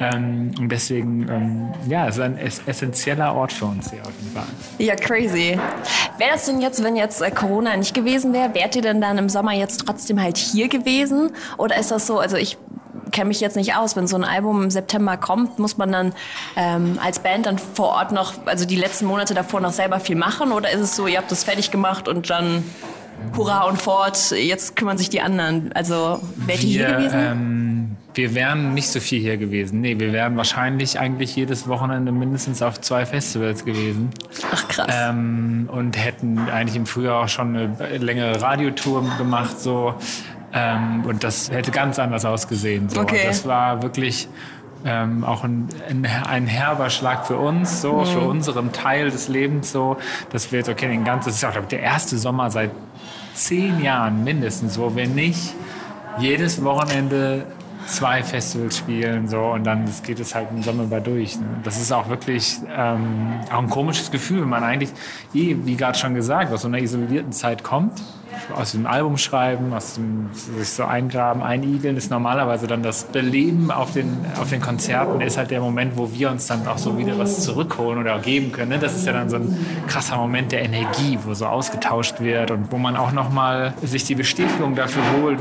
Ähm, 0.00 0.50
und 0.58 0.68
deswegen, 0.70 1.28
ähm, 1.28 1.68
ja, 1.88 2.08
es 2.08 2.16
ist 2.16 2.22
ein 2.22 2.38
essentieller 2.38 3.34
Ort 3.34 3.52
für 3.52 3.66
uns 3.66 3.90
hier 3.90 4.02
auf 4.02 4.12
jeden 4.20 4.34
Fall. 4.34 4.46
Ja, 4.78 4.96
crazy. 4.96 5.58
Wäre 6.18 6.30
das 6.32 6.46
denn 6.46 6.60
jetzt, 6.60 6.82
wenn 6.82 6.96
jetzt 6.96 7.22
äh, 7.22 7.30
Corona 7.30 7.76
nicht 7.76 7.94
gewesen 7.94 8.32
wäre, 8.32 8.54
wärt 8.54 8.74
ihr 8.76 8.82
denn 8.82 9.00
dann 9.00 9.18
im 9.18 9.28
Sommer 9.28 9.52
jetzt 9.52 9.84
trotzdem 9.86 10.20
halt 10.20 10.36
hier 10.36 10.68
gewesen? 10.68 11.30
Oder 11.58 11.78
ist 11.78 11.90
das 11.90 12.06
so, 12.06 12.18
also 12.18 12.36
ich 12.36 12.58
kenne 13.12 13.28
mich 13.28 13.40
jetzt 13.40 13.56
nicht 13.56 13.76
aus. 13.76 13.96
Wenn 13.96 14.06
so 14.06 14.16
ein 14.16 14.24
Album 14.24 14.64
im 14.64 14.70
September 14.70 15.16
kommt, 15.16 15.58
muss 15.58 15.76
man 15.76 15.92
dann 15.92 16.12
ähm, 16.56 16.98
als 17.02 17.20
Band 17.20 17.46
dann 17.46 17.58
vor 17.58 17.90
Ort 17.90 18.12
noch, 18.12 18.34
also 18.46 18.66
die 18.66 18.76
letzten 18.76 19.06
Monate 19.06 19.34
davor 19.34 19.60
noch 19.60 19.72
selber 19.72 20.00
viel 20.00 20.16
machen? 20.16 20.52
Oder 20.52 20.70
ist 20.70 20.80
es 20.80 20.96
so, 20.96 21.06
ihr 21.06 21.18
habt 21.18 21.30
das 21.30 21.44
fertig 21.44 21.70
gemacht 21.70 22.08
und 22.08 22.28
dann 22.30 22.64
hurra 23.36 23.64
und 23.64 23.80
fort, 23.80 24.32
jetzt 24.32 24.76
kümmern 24.76 24.98
sich 24.98 25.10
die 25.10 25.20
anderen? 25.20 25.72
Also 25.74 26.20
wärt 26.36 26.62
ihr 26.64 26.86
hier 26.88 26.96
gewesen? 26.96 27.73
Wir 28.14 28.34
wären 28.34 28.74
nicht 28.74 28.88
so 28.88 29.00
viel 29.00 29.20
hier 29.20 29.36
gewesen. 29.36 29.80
Nee, 29.80 29.98
wir 29.98 30.12
wären 30.12 30.36
wahrscheinlich 30.36 31.00
eigentlich 31.00 31.34
jedes 31.34 31.66
Wochenende 31.66 32.12
mindestens 32.12 32.62
auf 32.62 32.80
zwei 32.80 33.06
Festivals 33.06 33.64
gewesen. 33.64 34.10
Ach 34.52 34.68
krass. 34.68 34.86
Ähm, 34.88 35.68
und 35.70 35.96
hätten 35.96 36.38
eigentlich 36.48 36.76
im 36.76 36.86
Frühjahr 36.86 37.24
auch 37.24 37.28
schon 37.28 37.56
eine 37.56 37.98
längere 37.98 38.40
Radiotour 38.40 39.04
gemacht. 39.18 39.58
So. 39.58 39.94
Ähm, 40.52 41.04
und 41.04 41.24
das 41.24 41.50
hätte 41.50 41.72
ganz 41.72 41.98
anders 41.98 42.24
ausgesehen. 42.24 42.88
So. 42.88 43.00
Okay. 43.00 43.24
Das 43.26 43.46
war 43.46 43.82
wirklich 43.82 44.28
ähm, 44.84 45.24
auch 45.24 45.42
ein, 45.42 45.68
ein, 45.88 46.06
ein, 46.06 46.46
herber 46.46 46.90
Schlag 46.90 47.26
für 47.26 47.38
uns, 47.38 47.80
so 47.80 48.00
mhm. 48.00 48.06
für 48.06 48.20
unseren 48.20 48.72
Teil 48.72 49.10
des 49.10 49.28
Lebens, 49.28 49.72
so 49.72 49.96
dass 50.30 50.52
wir 50.52 50.60
jetzt 50.60 50.68
okay, 50.68 50.88
den 50.88 51.04
ganzen, 51.04 51.30
das 51.30 51.36
ist 51.36 51.44
auch 51.44 51.64
der 51.66 51.80
erste 51.80 52.16
Sommer 52.18 52.50
seit 52.50 52.70
zehn 53.34 53.82
Jahren 53.82 54.22
mindestens, 54.22 54.78
wo 54.78 54.94
wir 54.94 55.08
nicht 55.08 55.54
jedes 56.18 56.62
Wochenende 56.62 57.46
zwei 57.86 58.22
Festivals 58.22 58.78
spielen 58.78 59.28
so 59.28 59.40
und 59.40 59.64
dann 59.64 59.88
geht 60.04 60.20
es 60.20 60.34
halt 60.34 60.48
im 60.50 60.62
Sommer 60.62 60.84
über 60.84 61.00
durch. 61.00 61.38
Ne? 61.38 61.46
Das 61.62 61.80
ist 61.80 61.92
auch 61.92 62.08
wirklich 62.08 62.58
ähm, 62.76 63.40
auch 63.52 63.58
ein 63.58 63.70
komisches 63.70 64.10
Gefühl, 64.10 64.42
wenn 64.42 64.48
man 64.48 64.64
eigentlich, 64.64 64.90
eh, 65.34 65.56
wie 65.64 65.76
gerade 65.76 65.98
schon 65.98 66.14
gesagt, 66.14 66.52
aus 66.52 66.62
so 66.62 66.68
einer 66.68 66.78
isolierten 66.78 67.32
Zeit 67.32 67.62
kommt, 67.62 68.02
aus 68.54 68.72
dem 68.72 68.86
Album 68.86 69.16
schreiben, 69.16 69.72
aus 69.72 69.94
dem 69.94 70.30
sich 70.32 70.68
so 70.68 70.84
eingraben, 70.84 71.42
einigeln, 71.42 71.96
ist 71.96 72.10
normalerweise 72.10 72.66
dann 72.66 72.82
das 72.82 73.04
Beleben 73.04 73.70
auf 73.70 73.92
den, 73.92 74.24
auf 74.40 74.50
den 74.50 74.60
Konzerten, 74.60 75.20
ist 75.20 75.38
halt 75.38 75.50
der 75.50 75.60
Moment, 75.60 75.96
wo 75.96 76.12
wir 76.12 76.30
uns 76.30 76.46
dann 76.46 76.66
auch 76.66 76.78
so 76.78 76.98
wieder 76.98 77.18
was 77.18 77.44
zurückholen 77.44 77.98
oder 78.00 78.18
geben 78.18 78.52
können. 78.52 78.70
Ne? 78.70 78.78
Das 78.78 78.96
ist 78.96 79.06
ja 79.06 79.12
dann 79.12 79.28
so 79.28 79.36
ein 79.36 79.56
krasser 79.86 80.16
Moment 80.16 80.52
der 80.52 80.62
Energie, 80.62 81.18
wo 81.24 81.34
so 81.34 81.46
ausgetauscht 81.46 82.20
wird 82.20 82.50
und 82.50 82.72
wo 82.72 82.78
man 82.78 82.96
auch 82.96 83.12
nochmal 83.12 83.74
sich 83.82 84.04
die 84.04 84.14
Bestätigung 84.14 84.74
dafür 84.74 85.02
holt, 85.20 85.38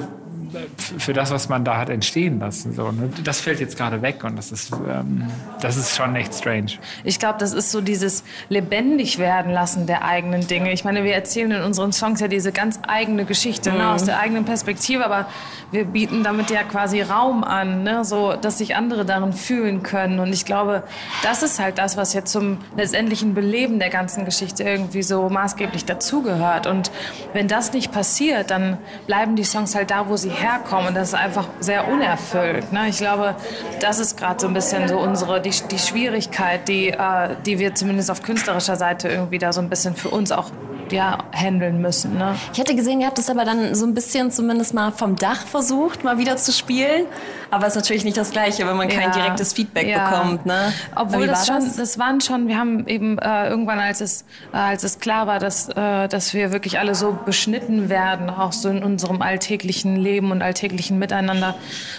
für 0.97 1.13
das, 1.13 1.31
was 1.31 1.50
man 1.50 1.65
da 1.65 1.77
hat 1.77 1.89
entstehen 1.89 2.39
lassen. 2.39 2.73
So, 2.73 2.91
ne? 2.91 3.09
Das 3.23 3.41
fällt 3.41 3.59
jetzt 3.59 3.77
gerade 3.77 4.01
weg 4.01 4.23
und 4.23 4.35
das 4.35 4.51
ist, 4.51 4.71
ähm, 4.71 5.27
das 5.61 5.77
ist 5.77 5.95
schon 5.95 6.15
echt 6.15 6.33
strange. 6.33 6.73
Ich 7.03 7.19
glaube, 7.19 7.39
das 7.39 7.53
ist 7.53 7.71
so 7.71 7.81
dieses 7.81 8.23
lebendig 8.50 9.19
werden 9.19 9.51
lassen 9.51 9.88
der 9.88 10.03
eigenen 10.03 10.47
Dinge. 10.47 10.71
Ich 10.71 10.83
meine, 10.83 11.03
wir 11.03 11.13
erzählen 11.13 11.51
in 11.51 11.61
unseren 11.61 11.94
Songs 11.94 12.19
ja 12.19 12.27
diese 12.27 12.51
ganz 12.51 12.79
eigene 12.88 13.25
Geschichte 13.25 13.69
ne, 13.69 13.75
mhm. 13.75 13.81
ne, 13.81 13.89
aus 13.89 14.03
der 14.05 14.19
eigenen 14.19 14.45
Perspektive, 14.45 15.05
aber 15.05 15.27
wir 15.71 15.85
bieten 15.85 16.23
damit 16.23 16.50
ja 16.50 16.63
quasi 16.63 17.01
Raum 17.01 17.44
an, 17.44 17.83
ne, 17.83 18.05
so 18.05 18.33
dass 18.33 18.59
sich 18.59 18.75
andere 18.75 19.05
darin 19.05 19.33
fühlen 19.33 19.83
können. 19.83 20.19
Und 20.19 20.33
ich 20.33 20.45
glaube, 20.45 20.83
das 21.23 21.44
ist 21.44 21.59
halt 21.59 21.77
das, 21.77 21.97
was 21.97 22.13
jetzt 22.13 22.31
zum 22.31 22.59
letztendlichen 22.77 23.33
Beleben 23.33 23.79
der 23.79 23.89
ganzen 23.89 24.25
Geschichte 24.25 24.63
irgendwie 24.63 25.03
so 25.03 25.29
maßgeblich 25.29 25.85
dazugehört. 25.85 26.67
Und 26.67 26.91
wenn 27.33 27.47
das 27.47 27.73
nicht 27.73 27.91
passiert, 27.91 28.51
dann 28.51 28.77
bleiben 29.07 29.35
die 29.35 29.44
Songs 29.44 29.75
halt 29.75 29.91
da, 29.91 30.07
wo 30.09 30.17
sie 30.17 30.29
herkommen. 30.29 30.43
Und 30.88 30.95
das 30.95 31.10
ist 31.10 31.16
einfach 31.16 31.48
sehr 31.60 31.88
unerfüllt. 31.88 32.72
Ne? 32.72 32.90
Ich 32.90 32.98
glaube, 32.98 33.36
das 33.80 34.00
ist 34.00 34.18
gerade 34.18 34.40
so 34.40 34.48
ein 34.48 34.54
bisschen 34.54 34.88
so 34.88 35.00
unsere, 35.00 35.42
die, 35.42 35.51
die 35.72 35.80
Schwierigkeit, 35.80 36.68
die, 36.68 36.90
äh, 36.90 37.36
die 37.46 37.60
wir 37.60 37.75
zumindest 37.75 38.12
auf 38.12 38.22
künstlerischer 38.22 38.75
Seite 38.75 39.08
irgendwie 39.08 39.38
da 39.38 39.53
so 39.53 39.62
ein 39.62 39.70
bisschen 39.70 39.96
für 39.96 40.10
uns 40.10 40.32
auch 40.32 40.51
ja, 40.91 41.17
handeln 41.34 41.82
müssen. 41.82 42.17
Ne? 42.17 42.36
Ich 42.51 42.60
hätte 42.60 42.75
gesehen, 42.75 43.01
ihr 43.01 43.08
habt 43.08 43.17
das 43.17 43.29
aber 43.29 43.46
dann 43.46 43.75
so 43.75 43.86
ein 43.86 43.94
bisschen 43.94 44.32
zumindest 44.32 44.74
mal 44.74 44.91
vom 44.91 45.15
Dach 45.15 45.46
versucht, 45.48 46.03
mal 46.03 46.17
wieder 46.17 46.38
zu 46.38 46.51
spielen. 46.51 47.06
Aber 47.50 47.67
es 47.67 47.75
ist 47.75 47.82
natürlich 47.82 48.03
nicht 48.03 48.17
das 48.17 48.32
Gleiche, 48.32 48.65
wenn 48.67 48.75
man 48.75 48.88
kein 48.88 49.12
direktes 49.12 49.53
Feedback 49.53 49.88
ja. 49.88 50.10
bekommt. 50.10 50.46
Ne? 50.46 50.74
Obwohl 50.96 51.27
das 51.27 51.48
schon, 51.48 51.60
das? 51.60 51.75
das? 51.75 52.00
waren 52.00 52.22
schon, 52.22 52.48
wir 52.48 52.58
haben 52.58 52.88
eben 52.88 53.17
äh, 53.20 53.48
irgendwann, 53.48 53.79
als 53.79 54.01
es, 54.01 54.25
äh, 54.53 54.58
als 54.58 54.84
es 54.84 55.00
klar 55.00 55.27
war, 55.27 55.39
dass, 55.39 55.70
äh, 55.70 56.08
dass 56.08 56.34
wir 56.34 56.51
wirklich 56.51 56.79
alle 56.79 56.96
so 56.96 57.17
beschnitten 57.25 57.89
werden, 57.89 58.29
auch 58.29 58.53
so 58.53 58.70
in 58.70 58.84
unserem 58.84 59.22
alltäglichen 59.22 59.96
Leben 59.96 60.32
und 60.34 60.44
alltäglichen 60.44 61.00
Miteinander, 61.00 61.56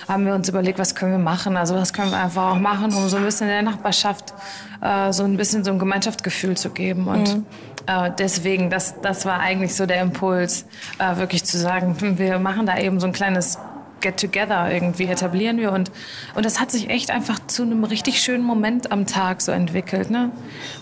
haben 0.06 0.26
wir 0.26 0.34
uns 0.34 0.48
überlegt, 0.48 0.78
was 0.78 0.94
können 0.94 1.12
wir 1.12 1.18
machen? 1.18 1.56
Also 1.56 1.74
was 1.74 1.94
können 1.94 2.10
wir 2.10 2.18
einfach 2.18 2.52
auch 2.52 2.58
machen, 2.58 2.92
um 2.92 3.08
so 3.08 3.16
ein 3.16 3.24
bisschen 3.24 3.48
in 3.48 3.54
der 3.54 3.62
Nachbarschaft 3.62 4.34
äh, 4.82 5.12
so 5.12 5.24
ein 5.24 5.38
bisschen 5.38 5.64
so 5.64 5.70
ein 5.70 5.78
Gemeinschaftsgefühl 5.78 6.56
zu 6.56 6.70
geben. 6.70 7.08
Und 7.08 7.36
mhm. 7.36 7.46
Äh, 7.86 8.10
deswegen, 8.18 8.70
das, 8.70 9.00
das 9.02 9.26
war 9.26 9.40
eigentlich 9.40 9.74
so 9.74 9.84
der 9.84 10.00
Impuls, 10.00 10.64
äh, 10.98 11.18
wirklich 11.18 11.44
zu 11.44 11.58
sagen, 11.58 11.94
hm, 11.98 12.18
wir 12.18 12.38
machen 12.38 12.64
da 12.64 12.78
eben 12.78 12.98
so 12.98 13.06
ein 13.06 13.12
kleines 13.12 13.58
Get-Together 14.00 14.70
irgendwie 14.70 15.04
etablieren 15.06 15.58
wir 15.58 15.72
und 15.72 15.90
und 16.34 16.44
das 16.44 16.60
hat 16.60 16.70
sich 16.70 16.90
echt 16.90 17.10
einfach 17.10 17.38
zu 17.46 17.62
einem 17.62 17.84
richtig 17.84 18.20
schönen 18.20 18.44
Moment 18.44 18.92
am 18.92 19.06
Tag 19.06 19.40
so 19.40 19.50
entwickelt, 19.50 20.10
ne? 20.10 20.30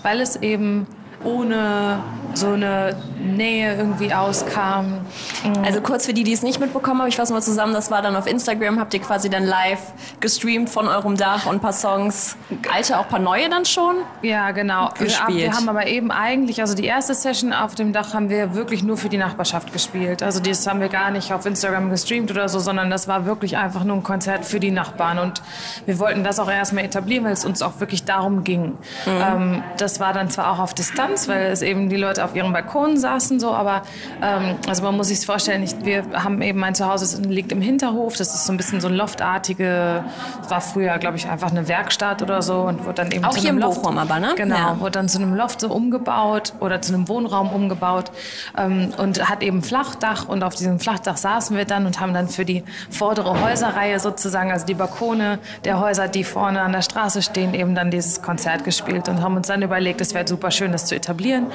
Weil 0.03 0.21
es 0.21 0.37
eben 0.37 0.87
ohne 1.25 1.99
so 2.35 2.49
eine 2.49 2.97
Nähe 3.19 3.77
irgendwie 3.77 4.13
auskam. 4.13 5.01
Mhm. 5.45 5.65
Also 5.65 5.81
kurz 5.81 6.07
für 6.07 6.15
die, 6.15 6.25
die 6.25 6.33
es 6.33 6.43
nicht 6.43 6.61
mitbekommen 6.61 7.01
haben, 7.01 7.09
ich 7.09 7.17
fasse 7.17 7.33
mal 7.33 7.43
zusammen, 7.43 7.73
das 7.73 7.91
war 7.91 8.03
dann 8.03 8.17
auf 8.17 8.27
Instagram, 8.27 8.81
habt 8.81 8.95
ihr 8.95 9.01
quasi 9.01 9.31
dann 9.31 9.45
live 9.45 9.93
gestreamt 10.21 10.71
von 10.71 10.89
eurem 10.89 11.17
Dach 11.17 11.47
und 11.47 11.57
ein 11.57 11.61
paar 11.61 11.73
Songs, 11.73 12.37
alte, 12.73 12.99
auch 12.99 13.05
ein 13.05 13.09
paar 13.09 13.19
neue 13.19 13.49
dann 13.49 13.65
schon? 13.65 13.97
Ja, 14.23 14.51
genau. 14.51 14.91
Gespielt. 14.99 15.39
Wir, 15.39 15.53
haben 15.53 15.69
aber 15.69 15.87
eben 15.87 16.11
eigentlich, 16.11 16.61
also 16.61 16.75
die 16.75 16.85
erste 16.85 17.15
Session 17.15 17.53
auf 17.53 17.75
dem 17.75 17.93
Dach 17.93 18.15
haben 18.15 18.29
wir 18.29 18.55
wirklich 18.55 18.83
nur 18.83 18.97
für 18.97 19.09
die 19.09 19.19
Nachbarschaft 19.19 19.73
gespielt. 19.73 20.23
Also 20.23 20.41
das 20.41 20.67
haben 20.67 20.81
wir 20.81 20.89
gar 20.89 21.11
nicht 21.11 21.33
auf 21.33 21.47
Instagram 21.47 21.91
gestreamt 21.91 22.31
oder 22.31 22.49
so, 22.49 22.59
sondern 22.59 22.91
das 22.91 23.09
war 23.09 23.27
wirklich 23.27 23.57
einfach 23.57 23.85
nur 23.85 23.97
ein 23.97 24.03
Konzert 24.03 24.45
für 24.45 24.61
die 24.61 24.71
Nachbarn 24.71 25.19
und 25.19 25.43
wir 25.87 25.99
wollten 25.99 26.25
das 26.25 26.39
auch 26.39 26.51
erstmal 26.51 26.85
etablieren, 26.85 27.25
weil 27.25 27.33
es 27.33 27.45
uns 27.45 27.63
auch 27.63 27.81
wirklich 27.81 28.05
darum 28.05 28.45
ging. 28.45 28.65
Mhm. 28.65 28.77
Ähm, 29.07 29.65
das 29.77 30.01
war 30.01 30.13
dann 30.13 30.31
zwar 30.31 30.53
auch 30.53 30.59
auf 30.59 30.75
Distanz, 30.75 31.12
Distanz, 31.13 31.29
weil 31.29 31.51
es 31.53 31.63
eben 31.63 31.89
die 31.89 31.97
Leute 31.97 32.25
auf 32.25 32.35
ihren 32.35 32.53
Balkonen 32.53 32.97
saßen 32.97 33.39
so, 33.41 33.53
aber 33.53 33.83
ähm, 34.23 34.57
also 34.69 34.83
man 34.83 34.97
muss 34.97 35.09
sich 35.09 35.25
vorstellen, 35.25 35.61
nicht, 35.61 35.85
wir 35.85 36.05
haben 36.15 36.41
eben 36.43 36.59
mein 36.59 36.75
Zuhause 36.75 37.05
das 37.05 37.21
liegt 37.27 37.53
im 37.53 37.61
Hinterhof, 37.61 38.17
das 38.17 38.35
ist 38.35 38.47
so 38.47 38.53
ein 38.53 38.57
bisschen 38.57 38.81
so 38.81 38.89
ein 38.89 38.95
loftartige, 38.95 40.05
war 40.49 40.61
früher 40.61 40.99
glaube 40.99 41.17
ich 41.17 41.29
einfach 41.29 41.51
eine 41.51 41.69
Werkstatt 41.69 42.23
oder 42.23 42.43
so 42.43 42.63
und 42.63 42.85
wurde 42.85 42.95
dann 42.95 43.11
eben 43.11 43.25
Auch 43.25 43.31
zu 43.33 43.41
hier 43.41 43.51
einem 43.51 43.59
im 43.59 43.65
Loft, 43.65 43.83
Bochum 43.83 43.99
aber, 43.99 44.19
ne? 44.19 44.33
Genau, 44.37 44.57
Ja. 44.57 44.81
wurde 44.81 44.93
dann 44.93 45.09
zu 45.09 45.19
einem 45.19 45.35
Loft 45.35 45.61
so 45.61 45.69
umgebaut 45.69 46.53
oder 46.61 46.81
zu 46.81 46.95
einem 46.95 47.09
Wohnraum 47.09 47.51
umgebaut 47.51 48.11
ähm, 48.57 48.93
und 48.99 49.29
hat 49.29 49.43
eben 49.43 49.63
Flachdach 49.63 50.29
und 50.29 50.43
auf 50.43 50.55
diesem 50.55 50.79
Flachdach 50.79 51.17
saßen 51.17 51.57
wir 51.57 51.65
dann 51.65 51.87
und 51.87 52.01
haben 52.01 52.15
dann 52.15 52.29
für 52.29 52.45
die 52.45 52.63
vordere 52.91 53.41
Häuserreihe 53.43 53.99
sozusagen, 53.99 54.51
also 54.51 54.67
die 54.67 54.75
Balkone 54.75 55.39
der 55.65 55.81
Häuser, 55.81 56.09
die 56.09 56.25
vorne 56.25 56.61
an 56.61 56.73
der 56.73 56.83
Straße 56.83 57.23
stehen, 57.23 57.55
eben 57.55 57.75
dann 57.75 57.91
dieses 57.91 58.23
Konzert 58.23 58.65
gespielt 58.65 59.09
und 59.09 59.23
haben 59.23 59.37
uns 59.37 59.49
dann 59.49 59.63
überlegt, 59.63 60.01
es 60.01 60.15
wäre 60.15 60.27
super 60.27 60.51
schön, 60.51 60.73
das 60.73 60.87
zu 60.87 60.95
etablieren, 61.03 61.47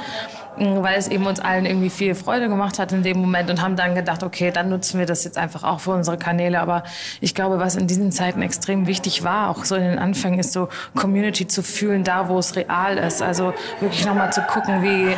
mh, 0.58 0.84
weil 0.84 0.98
es 0.98 1.08
eben 1.08 1.26
uns 1.26 1.40
allen 1.40 1.66
irgendwie 1.66 1.90
viel 1.90 2.16
Freude 2.16 2.50
gemacht 2.50 2.80
hat 2.80 2.92
in 2.92 3.04
dem 3.04 3.18
Moment 3.20 3.50
und 3.50 3.62
haben 3.62 3.76
dann 3.76 3.96
gedacht, 3.96 4.24
okay, 4.24 4.52
dann 4.52 4.70
nutzen 4.70 5.00
wir 5.00 5.06
das 5.06 5.24
jetzt 5.24 5.38
einfach 5.38 5.64
auch 5.64 5.80
für 5.80 5.92
unsere 5.92 6.18
Kanäle. 6.18 6.60
Aber 6.60 6.84
ich 7.22 7.34
glaube, 7.34 7.60
was 7.60 7.76
in 7.76 7.88
diesen 7.88 8.12
Zeiten 8.12 8.42
extrem 8.42 8.88
wichtig 8.88 9.24
war, 9.24 9.50
auch 9.50 9.66
so 9.66 9.76
in 9.76 9.84
den 9.84 10.00
Anfängen, 10.00 10.40
ist 10.40 10.54
so 10.54 10.70
Community 10.96 11.48
zu 11.48 11.64
fühlen, 11.64 12.04
da 12.04 12.30
wo 12.30 12.38
es 12.38 12.56
real 12.56 12.98
ist. 12.98 13.22
Also 13.22 13.54
wirklich 13.80 14.06
nochmal 14.06 14.32
zu 14.34 14.42
gucken, 14.42 14.84
wie, 14.84 15.16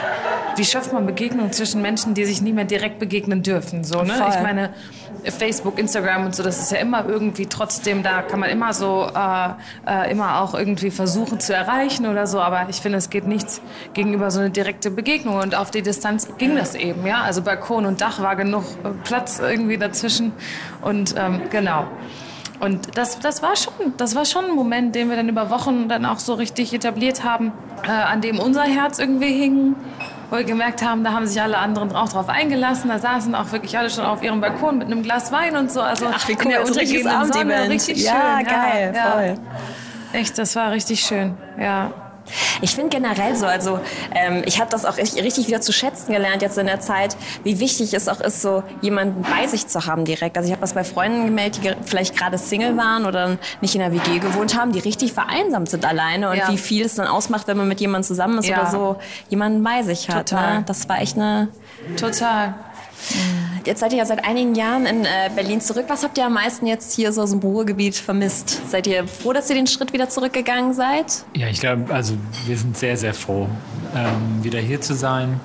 wie 0.55 0.65
schafft 0.65 0.93
man 0.93 1.05
Begegnungen 1.05 1.51
zwischen 1.51 1.81
Menschen, 1.81 2.13
die 2.13 2.25
sich 2.25 2.41
nie 2.41 2.53
mehr 2.53 2.65
direkt 2.65 2.99
begegnen 2.99 3.43
dürfen. 3.43 3.83
So, 3.83 4.03
ne? 4.03 4.13
Voll. 4.13 4.29
Ich 4.29 4.41
meine, 4.41 4.69
Facebook, 5.23 5.77
Instagram 5.79 6.25
und 6.25 6.35
so, 6.35 6.43
das 6.43 6.59
ist 6.59 6.71
ja 6.71 6.77
immer 6.77 7.07
irgendwie 7.07 7.45
trotzdem, 7.45 8.03
da 8.03 8.21
kann 8.21 8.39
man 8.39 8.49
immer 8.49 8.73
so, 8.73 9.09
äh, 9.13 9.49
äh, 9.87 10.11
immer 10.11 10.41
auch 10.41 10.53
irgendwie 10.53 10.91
versuchen 10.91 11.39
zu 11.39 11.53
erreichen 11.53 12.07
oder 12.07 12.27
so, 12.27 12.39
aber 12.39 12.67
ich 12.69 12.77
finde, 12.77 12.97
es 12.97 13.09
geht 13.09 13.27
nichts 13.27 13.61
gegenüber 13.93 14.18
so 14.29 14.39
eine 14.39 14.49
direkte 14.49 14.91
Begegnung 14.91 15.37
und 15.39 15.55
auf 15.55 15.71
die 15.71 15.81
Distanz 15.81 16.27
ging 16.37 16.55
das 16.55 16.75
eben, 16.75 17.05
ja, 17.05 17.21
also 17.21 17.41
Balkon 17.41 17.85
und 17.85 18.01
Dach 18.01 18.21
war 18.21 18.35
genug 18.35 18.63
äh, 18.83 18.89
Platz 19.03 19.39
irgendwie 19.39 19.77
dazwischen 19.77 20.33
und 20.81 21.15
ähm, 21.17 21.41
genau. 21.49 21.85
Und 22.59 22.97
das, 22.97 23.19
das, 23.19 23.41
war 23.41 23.55
schon, 23.55 23.73
das 23.97 24.15
war 24.15 24.25
schon 24.25 24.45
ein 24.45 24.55
Moment, 24.55 24.93
den 24.93 25.09
wir 25.09 25.15
dann 25.15 25.29
über 25.29 25.49
Wochen 25.49 25.87
dann 25.87 26.05
auch 26.05 26.19
so 26.19 26.33
richtig 26.33 26.73
etabliert 26.73 27.23
haben, 27.23 27.53
äh, 27.87 27.89
an 27.89 28.19
dem 28.21 28.37
unser 28.37 28.63
Herz 28.63 28.99
irgendwie 28.99 29.31
hing, 29.31 29.75
wo 30.29 30.35
wir 30.35 30.43
gemerkt 30.43 30.83
haben, 30.83 31.03
da 31.03 31.13
haben 31.13 31.25
sich 31.25 31.41
alle 31.41 31.57
anderen 31.57 31.95
auch 31.95 32.09
drauf 32.09 32.27
eingelassen. 32.27 32.89
Da 32.89 32.99
saßen 32.99 33.33
auch 33.33 33.51
wirklich 33.53 33.77
alle 33.77 33.89
schon 33.89 34.03
auf 34.03 34.21
ihrem 34.21 34.41
Balkon 34.41 34.77
mit 34.77 34.87
einem 34.87 35.03
Glas 35.03 35.31
Wein 35.31 35.55
und 35.55 35.71
so. 35.71 35.81
Also 35.81 36.07
Ach, 36.11 36.27
wie 36.27 36.33
in 36.33 36.39
cool, 36.43 36.51
der 36.51 36.65
so 36.65 36.73
ein 36.73 36.79
richtiges 36.79 37.05
untergehenden 37.05 37.57
Sonne. 37.57 37.69
Richtig 37.69 38.03
Ja, 38.03 38.37
schön. 38.37 38.47
geil, 38.47 38.93
voll. 38.93 39.35
Echt, 40.11 40.37
das 40.37 40.55
war 40.55 40.71
richtig 40.71 40.99
schön. 41.01 41.37
Ja. 41.59 41.91
Ich 42.61 42.75
finde 42.75 42.89
generell 42.89 43.35
so, 43.35 43.45
also 43.45 43.79
ähm, 44.13 44.43
ich 44.45 44.59
habe 44.59 44.69
das 44.69 44.85
auch 44.85 44.97
richtig 44.97 45.47
wieder 45.47 45.61
zu 45.61 45.71
schätzen 45.71 46.11
gelernt 46.13 46.41
jetzt 46.41 46.57
in 46.57 46.65
der 46.67 46.79
Zeit, 46.79 47.15
wie 47.43 47.59
wichtig 47.59 47.93
es 47.93 48.07
auch 48.07 48.19
ist, 48.21 48.41
so 48.41 48.63
jemanden 48.81 49.21
bei 49.23 49.47
sich 49.47 49.67
zu 49.67 49.85
haben 49.85 50.05
direkt. 50.05 50.37
Also 50.37 50.47
ich 50.47 50.51
habe 50.51 50.61
das 50.61 50.73
bei 50.73 50.83
Freunden 50.83 51.25
gemeldet, 51.25 51.61
die 51.63 51.73
vielleicht 51.87 52.15
gerade 52.17 52.37
Single 52.37 52.77
waren 52.77 53.05
oder 53.05 53.37
nicht 53.61 53.75
in 53.75 53.81
der 53.81 53.91
WG 53.91 54.19
gewohnt 54.19 54.57
haben, 54.59 54.71
die 54.71 54.79
richtig 54.79 55.13
vereinsamt 55.13 55.69
sind 55.69 55.85
alleine 55.85 56.29
und 56.29 56.37
Ja. 56.37 56.49
wie 56.49 56.57
viel 56.57 56.85
es 56.85 56.95
dann 56.95 57.07
ausmacht, 57.07 57.47
wenn 57.47 57.57
man 57.57 57.67
mit 57.67 57.79
jemandem 57.81 58.07
zusammen 58.07 58.37
ist 58.39 58.47
Ja. 58.47 58.61
oder 58.61 58.71
so 58.71 58.95
jemanden 59.29 59.63
bei 59.63 59.83
sich 59.83 60.09
hat. 60.09 60.29
Total. 60.29 60.57
Ne? 60.59 60.63
Das 60.65 60.87
war 60.89 61.01
echt 61.01 61.17
eine. 61.17 61.47
Total. 61.99 62.53
Jetzt 63.65 63.79
seid 63.79 63.91
ihr 63.91 63.99
ja 63.99 64.05
seit 64.05 64.25
einigen 64.25 64.55
Jahren 64.55 64.85
in 64.85 65.05
äh, 65.05 65.29
Berlin 65.35 65.61
zurück. 65.61 65.85
Was 65.87 66.03
habt 66.03 66.17
ihr 66.17 66.25
am 66.25 66.33
meisten 66.33 66.65
jetzt 66.65 66.93
hier 66.93 67.11
so 67.11 67.21
aus 67.21 67.31
dem 67.31 67.39
Ruhrgebiet 67.39 67.95
vermisst? 67.95 68.61
Seid 68.69 68.87
ihr 68.87 69.07
froh, 69.07 69.33
dass 69.33 69.49
ihr 69.49 69.55
den 69.55 69.67
Schritt 69.67 69.93
wieder 69.93 70.09
zurückgegangen 70.09 70.73
seid? 70.73 71.25
Ja, 71.35 71.47
ich 71.47 71.59
glaube, 71.59 71.93
also 71.93 72.15
wir 72.45 72.57
sind 72.57 72.77
sehr, 72.77 72.97
sehr 72.97 73.13
froh, 73.13 73.47
ähm, 73.95 74.43
wieder 74.43 74.59
hier 74.59 74.81
zu 74.81 74.93
sein. 74.93 75.39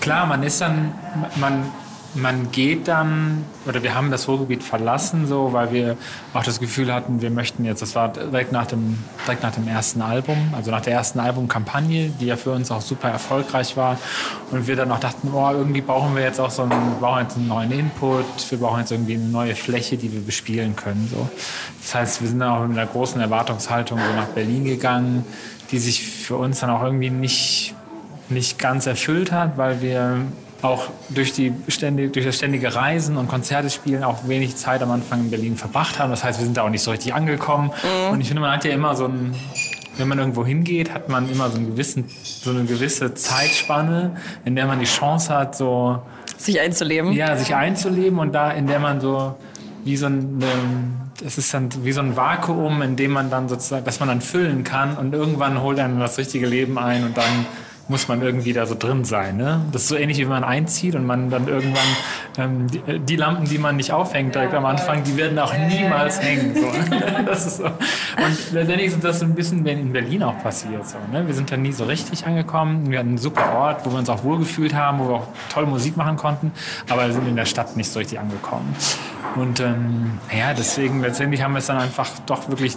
Klar, 0.00 0.26
man 0.26 0.42
ist 0.42 0.60
dann, 0.60 0.92
man, 1.36 1.70
man 2.14 2.50
geht 2.52 2.88
dann, 2.88 3.44
oder 3.66 3.82
wir 3.82 3.94
haben 3.94 4.10
das 4.10 4.28
Ruhrgebiet 4.28 4.62
verlassen, 4.62 5.26
so, 5.26 5.52
weil 5.52 5.72
wir 5.72 5.96
auch 6.34 6.42
das 6.42 6.60
Gefühl 6.60 6.92
hatten, 6.92 7.22
wir 7.22 7.30
möchten 7.30 7.64
jetzt, 7.64 7.80
das 7.80 7.94
war 7.94 8.08
direkt 8.08 8.52
nach 8.52 8.66
dem, 8.66 8.98
direkt 9.24 9.42
nach 9.42 9.52
dem 9.52 9.66
ersten 9.66 10.02
Album, 10.02 10.36
also 10.54 10.70
nach 10.70 10.82
der 10.82 10.92
ersten 10.92 11.20
Albumkampagne, 11.20 12.12
die 12.20 12.26
ja 12.26 12.36
für 12.36 12.50
uns 12.50 12.70
auch 12.70 12.82
super 12.82 13.08
erfolgreich 13.08 13.76
war. 13.76 13.98
Und 14.50 14.66
wir 14.66 14.76
dann 14.76 14.90
auch 14.92 15.00
dachten, 15.00 15.30
oh, 15.32 15.50
irgendwie 15.50 15.80
brauchen 15.80 16.14
wir 16.14 16.22
jetzt 16.22 16.40
auch 16.40 16.50
so 16.50 16.62
einen, 16.62 16.70
wir 16.70 16.98
brauchen 17.00 17.22
jetzt 17.22 17.36
einen 17.36 17.48
neuen 17.48 17.72
Input, 17.72 18.26
wir 18.50 18.58
brauchen 18.58 18.80
jetzt 18.80 18.92
irgendwie 18.92 19.14
eine 19.14 19.24
neue 19.24 19.54
Fläche, 19.54 19.96
die 19.96 20.12
wir 20.12 20.20
bespielen 20.20 20.76
können. 20.76 21.08
So. 21.10 21.28
Das 21.80 21.94
heißt, 21.94 22.20
wir 22.20 22.28
sind 22.28 22.40
dann 22.40 22.50
auch 22.50 22.66
mit 22.66 22.78
einer 22.78 22.86
großen 22.86 23.20
Erwartungshaltung 23.20 23.98
so 23.98 24.16
nach 24.16 24.28
Berlin 24.28 24.64
gegangen, 24.64 25.24
die 25.70 25.78
sich 25.78 26.02
für 26.02 26.36
uns 26.36 26.60
dann 26.60 26.70
auch 26.70 26.82
irgendwie 26.82 27.10
nicht 27.10 27.74
nicht 28.28 28.58
ganz 28.58 28.86
erfüllt 28.86 29.30
hat, 29.30 29.58
weil 29.58 29.82
wir 29.82 30.22
auch 30.62 30.88
durch, 31.08 31.32
die 31.32 31.52
ständig, 31.68 32.12
durch 32.12 32.24
das 32.24 32.36
ständige 32.36 32.74
Reisen 32.74 33.16
und 33.16 33.28
Konzerte 33.28 33.68
spielen 33.68 34.04
auch 34.04 34.28
wenig 34.28 34.56
Zeit 34.56 34.82
am 34.82 34.90
Anfang 34.92 35.20
in 35.20 35.30
Berlin 35.30 35.56
verbracht 35.56 35.98
haben. 35.98 36.10
Das 36.10 36.22
heißt, 36.24 36.38
wir 36.38 36.44
sind 36.44 36.56
da 36.56 36.62
auch 36.62 36.70
nicht 36.70 36.82
so 36.82 36.92
richtig 36.92 37.14
angekommen. 37.14 37.70
Und 38.10 38.20
ich 38.20 38.28
finde, 38.28 38.40
man 38.40 38.52
hat 38.52 38.64
ja 38.64 38.70
immer 38.72 38.94
so 38.94 39.06
ein, 39.06 39.34
wenn 39.96 40.08
man 40.08 40.18
irgendwo 40.18 40.46
hingeht, 40.46 40.94
hat 40.94 41.08
man 41.08 41.28
immer 41.30 41.50
so, 41.50 41.56
einen 41.56 41.66
gewissen, 41.66 42.04
so 42.22 42.50
eine 42.50 42.64
gewisse 42.64 43.12
Zeitspanne, 43.14 44.16
in 44.44 44.54
der 44.54 44.66
man 44.66 44.78
die 44.78 44.86
Chance 44.86 45.34
hat, 45.34 45.56
so 45.56 46.00
Sich 46.38 46.60
einzuleben? 46.60 47.12
ja, 47.12 47.36
sich 47.36 47.54
einzuleben 47.54 48.18
und 48.20 48.32
da, 48.32 48.52
in 48.52 48.66
der 48.66 48.78
man 48.78 49.00
so 49.00 49.34
wie 49.84 49.96
so 49.96 50.06
ein, 50.06 50.40
das 51.22 51.38
ist 51.38 51.52
dann 51.52 51.70
wie 51.82 51.92
so 51.92 52.00
ein 52.00 52.16
Vakuum, 52.16 52.82
in 52.82 52.94
dem 52.94 53.10
man 53.10 53.30
dann 53.30 53.48
sozusagen, 53.48 53.84
das 53.84 53.98
man 53.98 54.08
dann 54.08 54.20
füllen 54.20 54.62
kann 54.62 54.96
und 54.96 55.12
irgendwann 55.12 55.60
holt 55.60 55.80
einem 55.80 55.98
das 55.98 56.18
richtige 56.18 56.46
Leben 56.46 56.78
ein 56.78 57.04
und 57.04 57.16
dann 57.16 57.46
muss 57.92 58.08
man 58.08 58.22
irgendwie 58.22 58.52
da 58.52 58.66
so 58.66 58.74
drin 58.76 59.04
sein. 59.04 59.36
Ne? 59.36 59.60
Das 59.70 59.82
ist 59.82 59.88
so 59.88 59.96
ähnlich 59.96 60.18
wie 60.18 60.22
wenn 60.22 60.30
man 60.30 60.44
einzieht 60.44 60.96
und 60.96 61.06
man 61.06 61.30
dann 61.30 61.46
irgendwann 61.46 61.86
ähm, 62.38 62.66
die, 62.66 62.98
die 62.98 63.16
Lampen, 63.16 63.44
die 63.44 63.58
man 63.58 63.76
nicht 63.76 63.92
aufhängt 63.92 64.34
direkt 64.34 64.54
am 64.54 64.64
Anfang, 64.64 65.04
die 65.04 65.16
werden 65.16 65.38
auch 65.38 65.54
niemals 65.56 66.20
hängen. 66.20 66.56
So. 66.56 66.66
Das 67.26 67.46
ist 67.46 67.58
so. 67.58 67.64
Und 67.64 68.52
letztendlich 68.52 68.88
ist 68.88 69.04
das 69.04 69.20
so 69.20 69.26
ein 69.26 69.34
bisschen 69.34 69.64
in 69.66 69.92
Berlin 69.92 70.22
auch 70.22 70.42
passiert. 70.42 70.88
So, 70.88 70.96
ne? 71.12 71.26
Wir 71.26 71.34
sind 71.34 71.52
da 71.52 71.56
nie 71.56 71.72
so 71.72 71.84
richtig 71.84 72.26
angekommen. 72.26 72.90
Wir 72.90 72.98
hatten 72.98 73.10
einen 73.10 73.18
super 73.18 73.54
Ort, 73.54 73.84
wo 73.86 73.90
wir 73.90 73.98
uns 73.98 74.08
auch 74.08 74.24
wohlgefühlt 74.24 74.74
haben, 74.74 74.98
wo 74.98 75.08
wir 75.08 75.14
auch 75.16 75.28
tolle 75.52 75.66
Musik 75.66 75.96
machen 75.96 76.16
konnten, 76.16 76.52
aber 76.88 77.06
wir 77.06 77.12
sind 77.12 77.28
in 77.28 77.36
der 77.36 77.44
Stadt 77.44 77.76
nicht 77.76 77.90
so 77.90 77.98
richtig 77.98 78.18
angekommen. 78.18 78.74
Und 79.36 79.60
ähm, 79.60 80.18
ja, 80.36 80.52
deswegen 80.52 81.00
letztendlich 81.00 81.42
haben 81.42 81.52
wir 81.52 81.58
es 81.58 81.66
dann 81.66 81.78
einfach 81.78 82.08
doch 82.26 82.48
wirklich, 82.48 82.76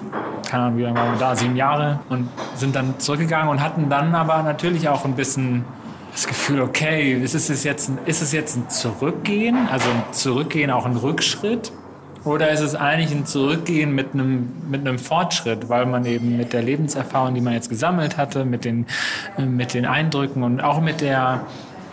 keine 0.56 0.68
Ahnung, 0.68 0.78
wie 0.78 0.84
lange 0.84 0.98
waren 0.98 1.12
wir 1.12 1.20
da, 1.20 1.36
sieben 1.36 1.58
Jahre 1.58 2.00
und 2.08 2.30
sind 2.56 2.78
dann 2.78 2.98
zurückgegangen 2.98 3.50
und 3.50 3.62
hatten 3.62 3.90
dann 3.90 4.16
aber 4.16 4.42
natürlich 4.42 4.88
auch 4.88 5.04
ein 5.04 5.14
bisschen 5.14 5.66
das 6.14 6.28
Gefühl, 6.28 6.62
okay, 6.62 7.12
ist 7.12 7.36
es 7.36 7.66
jetzt 7.66 7.90
ein, 7.90 7.98
ist 8.06 8.22
es 8.22 8.32
jetzt 8.32 8.56
ein 8.56 8.70
Zurückgehen, 8.70 9.68
also 9.70 9.90
ein 9.90 10.14
Zurückgehen 10.14 10.72
auch 10.72 10.86
ein 10.86 10.96
Rückschritt? 10.96 11.74
Oder 12.24 12.52
ist 12.52 12.62
es 12.62 12.74
eigentlich 12.74 13.12
ein 13.12 13.26
Zurückgehen 13.26 13.94
mit 13.94 14.14
einem, 14.14 14.54
mit 14.70 14.80
einem 14.80 14.98
Fortschritt, 14.98 15.68
weil 15.68 15.86
man 15.88 16.06
eben 16.06 16.38
mit 16.38 16.54
der 16.54 16.62
Lebenserfahrung, 16.64 17.36
die 17.36 17.42
man 17.42 17.52
jetzt 17.52 17.68
gesammelt 17.68 18.16
hatte, 18.16 18.46
mit 18.46 18.64
den, 18.64 18.86
mit 19.38 19.74
den 19.74 19.86
Eindrücken 19.86 20.42
und 20.42 20.62
auch 20.62 20.80
mit 20.80 21.02
der, 21.02 21.42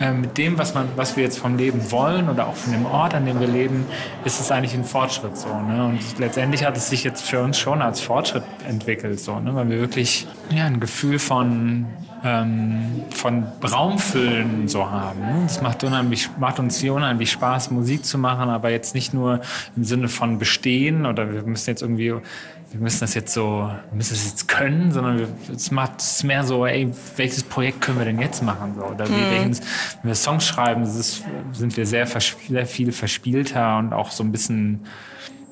äh, 0.02 0.12
mit 0.12 0.37
dem, 0.37 0.59
was, 0.59 0.75
man, 0.75 0.88
was 0.97 1.16
wir 1.16 1.23
jetzt 1.23 1.38
vom 1.38 1.56
Leben 1.56 1.92
wollen 1.92 2.28
oder 2.28 2.49
auch 2.49 2.56
von 2.56 2.73
dem 2.73 2.87
Ort, 2.87 3.14
an 3.14 3.25
dem 3.25 3.38
wir 3.38 3.47
leben, 3.47 3.87
ist 4.25 4.40
es 4.40 4.50
eigentlich 4.50 4.75
ein 4.75 4.85
Fortschritt 4.85 5.37
so. 5.37 5.49
Ne? 5.49 5.85
Und 5.87 6.18
letztendlich 6.18 6.64
hat 6.64 6.76
es 6.76 6.90
sich 6.90 7.04
jetzt 7.04 7.23
für 7.23 7.40
uns 7.40 7.56
schon 7.56 7.80
als 7.80 8.00
Fortschritt 8.00 8.42
entwickelt, 8.68 9.21
so, 9.21 9.38
ne? 9.38 9.54
weil 9.54 9.71
wir 9.71 9.78
wirklich 9.78 10.26
ja, 10.50 10.64
ein 10.64 10.80
Gefühl 10.80 11.21
von, 11.21 11.87
ähm, 12.25 13.04
von 13.14 13.47
Raumfüllen 13.62 14.66
so 14.66 14.90
haben. 14.90 15.21
Ne? 15.21 15.42
Das 15.44 15.62
macht, 15.62 15.85
unheimlich, 15.85 16.30
macht 16.37 16.59
uns 16.59 16.80
hier 16.80 16.94
unheimlich 16.94 17.30
Spaß, 17.30 17.71
Musik 17.71 18.04
zu 18.04 18.18
machen, 18.18 18.50
aber 18.50 18.71
jetzt 18.71 18.97
nicht 18.97 19.14
nur 19.14 19.40
im 19.76 19.85
Sinne 19.85 20.09
von 20.09 20.40
bestehen 20.40 21.06
oder 21.06 21.32
wir 21.32 21.42
müssen 21.44 21.71
jetzt 21.71 21.82
irgendwie 21.82 22.14
wir 22.73 22.81
müssen 22.81 23.00
das 23.00 23.14
jetzt 23.14 23.35
so, 23.35 23.71
wir 23.91 23.97
müssen 23.97 24.14
das 24.14 24.25
jetzt 24.25 24.49
können, 24.49 24.93
sondern 24.93 25.26
es 25.55 25.71
macht 25.71 26.00
es 26.00 26.25
mehr 26.25 26.43
so, 26.43 26.67
ey, 26.67 26.91
welches 27.17 27.45
Projekt 27.45 27.83
können 27.83 27.99
wir 27.99 28.07
denn 28.07 28.19
jetzt 28.19 28.43
machen? 28.43 28.75
So? 28.76 28.85
Oder 28.87 29.09
wie, 29.09 29.31
welchen, 29.31 29.57
wenn 29.57 30.09
wir 30.09 30.14
Songs 30.14 30.47
schreiben, 30.47 30.83
ist, 30.83 31.23
sind 31.52 31.76
wir 31.76 31.87
sehr, 31.87 32.07
sehr 32.07 32.67
viel 32.67 32.93
verspielter 32.93 33.79
und 33.79 33.93
auch 33.93 34.11
so 34.11 34.25
ein 34.25 34.33
bisschen 34.33 34.87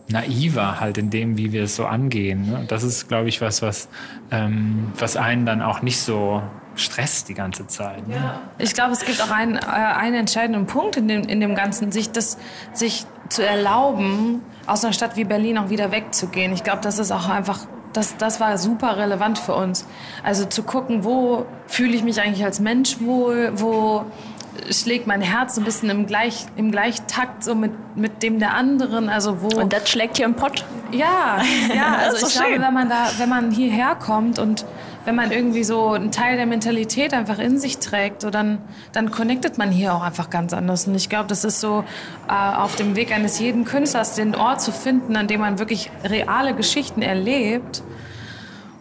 naiver 0.08 0.80
halt 0.80 0.98
in 0.98 1.10
dem, 1.10 1.36
wie 1.36 1.52
wir 1.52 1.64
es 1.64 1.76
so 1.76 1.86
angehen. 1.86 2.50
Ne? 2.50 2.64
Das 2.68 2.82
ist, 2.82 3.08
glaube 3.08 3.28
ich, 3.28 3.40
was, 3.40 3.62
was, 3.62 3.88
ähm, 4.30 4.92
was 4.98 5.16
einen 5.16 5.46
dann 5.46 5.62
auch 5.62 5.82
nicht 5.82 6.00
so 6.00 6.42
stresst 6.74 7.28
die 7.28 7.34
ganze 7.34 7.66
Zeit. 7.66 8.06
Ne? 8.08 8.16
Ich 8.58 8.74
glaube, 8.74 8.92
es 8.92 9.04
gibt 9.04 9.22
auch 9.22 9.30
einen, 9.30 9.56
äh, 9.56 9.60
einen 9.60 10.16
entscheidenden 10.16 10.66
Punkt 10.66 10.96
in 10.96 11.08
dem, 11.08 11.22
in 11.22 11.40
dem 11.40 11.54
Ganzen, 11.54 11.92
sich, 11.92 12.10
das, 12.10 12.38
sich 12.72 13.06
zu 13.30 13.46
erlauben, 13.46 14.42
aus 14.66 14.84
einer 14.84 14.92
Stadt 14.92 15.16
wie 15.16 15.24
Berlin 15.24 15.58
auch 15.58 15.70
wieder 15.70 15.90
wegzugehen. 15.90 16.52
Ich 16.52 16.62
glaube, 16.62 16.80
das 16.82 16.98
ist 16.98 17.10
auch 17.10 17.28
einfach, 17.28 17.60
das, 17.92 18.16
das 18.16 18.40
war 18.40 18.58
super 18.58 18.96
relevant 18.96 19.38
für 19.38 19.54
uns. 19.54 19.86
Also 20.22 20.44
zu 20.44 20.62
gucken, 20.62 21.04
wo 21.04 21.46
fühle 21.66 21.94
ich 21.94 22.02
mich 22.02 22.20
eigentlich 22.20 22.44
als 22.44 22.60
Mensch 22.60 23.00
wohl, 23.00 23.52
wo 23.54 24.04
schlägt 24.70 25.06
mein 25.06 25.22
Herz 25.22 25.54
so 25.54 25.60
ein 25.60 25.64
bisschen 25.64 25.90
im, 25.90 26.06
Gleich, 26.06 26.46
im 26.56 26.70
Gleichtakt 26.70 27.44
so 27.44 27.54
mit, 27.54 27.72
mit 27.96 28.22
dem 28.22 28.38
der 28.38 28.54
anderen. 28.54 29.08
Also 29.08 29.42
wo 29.42 29.60
Und 29.60 29.72
das 29.72 29.88
schlägt 29.88 30.16
hier 30.16 30.26
im 30.26 30.34
Pott. 30.34 30.64
ja, 30.92 31.40
ja, 31.74 31.96
also 32.04 32.16
ich 32.16 32.22
doch 32.22 32.40
glaube, 32.40 32.54
schön. 32.54 32.62
wenn 32.62 32.74
man 32.74 32.88
da, 32.88 33.06
wenn 33.18 33.28
man 33.28 33.50
hierher 33.50 33.94
kommt 33.94 34.38
und 34.38 34.64
wenn 35.04 35.14
man 35.14 35.32
irgendwie 35.32 35.64
so 35.64 35.90
einen 35.90 36.12
Teil 36.12 36.36
der 36.36 36.46
Mentalität 36.46 37.14
einfach 37.14 37.38
in 37.38 37.58
sich 37.58 37.78
trägt, 37.78 38.22
so 38.22 38.30
dann, 38.30 38.58
dann 38.92 39.10
connectet 39.10 39.58
man 39.58 39.70
hier 39.70 39.94
auch 39.94 40.02
einfach 40.02 40.30
ganz 40.30 40.52
anders. 40.52 40.86
Und 40.86 40.94
ich 40.94 41.08
glaube, 41.08 41.28
das 41.28 41.44
ist 41.44 41.60
so 41.60 41.84
äh, 42.28 42.32
auf 42.32 42.76
dem 42.76 42.96
Weg 42.96 43.12
eines 43.12 43.38
jeden 43.38 43.64
Künstlers, 43.64 44.14
den 44.14 44.34
Ort 44.34 44.60
zu 44.60 44.72
finden, 44.72 45.16
an 45.16 45.26
dem 45.26 45.40
man 45.40 45.58
wirklich 45.58 45.90
reale 46.04 46.54
Geschichten 46.54 47.02
erlebt 47.02 47.82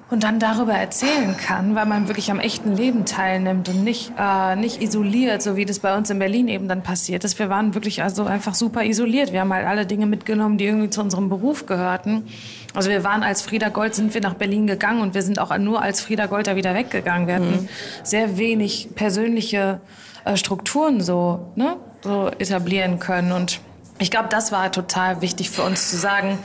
und 0.10 0.24
dann 0.24 0.40
darüber 0.40 0.74
erzählen 0.74 1.38
kann, 1.38 1.76
weil 1.76 1.86
man 1.86 2.08
wirklich 2.08 2.32
am 2.32 2.40
echten 2.40 2.76
Leben 2.76 3.06
teilnimmt 3.06 3.70
und 3.70 3.84
nicht, 3.84 4.12
äh, 4.18 4.56
nicht 4.56 4.82
isoliert, 4.82 5.44
so 5.44 5.56
wie 5.56 5.66
das 5.66 5.80
bei 5.80 5.96
uns 5.96 6.10
in 6.10 6.18
Berlin 6.18 6.48
eben 6.48 6.68
dann 6.68 6.82
passiert 6.82 7.24
ist. 7.24 7.38
Wir 7.38 7.50
waren 7.50 7.76
wirklich 7.76 8.02
also 8.02 8.26
einfach 8.26 8.56
super 8.56 8.84
isoliert. 8.84 9.32
Wir 9.32 9.42
haben 9.42 9.54
halt 9.54 9.68
alle 9.68 9.86
Dinge 9.86 10.08
mitgenommen, 10.08 10.58
die 10.58 10.66
irgendwie 10.66 10.90
zu 10.90 11.02
unserem 11.02 11.30
Beruf 11.30 11.68
gehörten. 11.68 12.28
Also 12.74 12.90
wir 12.90 13.04
waren 13.04 13.22
als 13.22 13.44
Frieda 13.44 13.70
Gold, 13.70 13.94
sind 13.94 14.14
wir 14.14 14.22
nach 14.22 14.34
Berlin 14.34 14.66
gegangen 14.66 15.02
und 15.02 15.14
wir 15.14 15.22
sind 15.22 15.38
auch 15.38 15.56
nur 15.58 15.82
als 15.82 16.02
Frieda 16.02 16.26
Gold 16.26 16.48
da 16.48 16.56
wieder 16.56 16.74
weggegangen. 16.74 17.28
Wir 17.28 17.36
hatten 17.36 17.52
mhm. 17.52 17.70
sehr 18.02 18.38
wenig 18.38 18.90
persönliche 18.96 19.80
äh, 20.26 20.38
Strukturen 20.38 21.02
so, 21.02 21.52
ne, 21.56 21.76
so 22.02 22.30
etablieren 22.40 23.00
können 23.00 23.32
und 23.32 23.62
ich 24.02 24.10
glaube, 24.10 24.30
das 24.30 24.54
war 24.54 24.72
total 24.72 25.22
wichtig 25.22 25.50
für 25.50 25.62
uns 25.62 25.90
zu 25.90 25.98
sagen, 25.98 26.40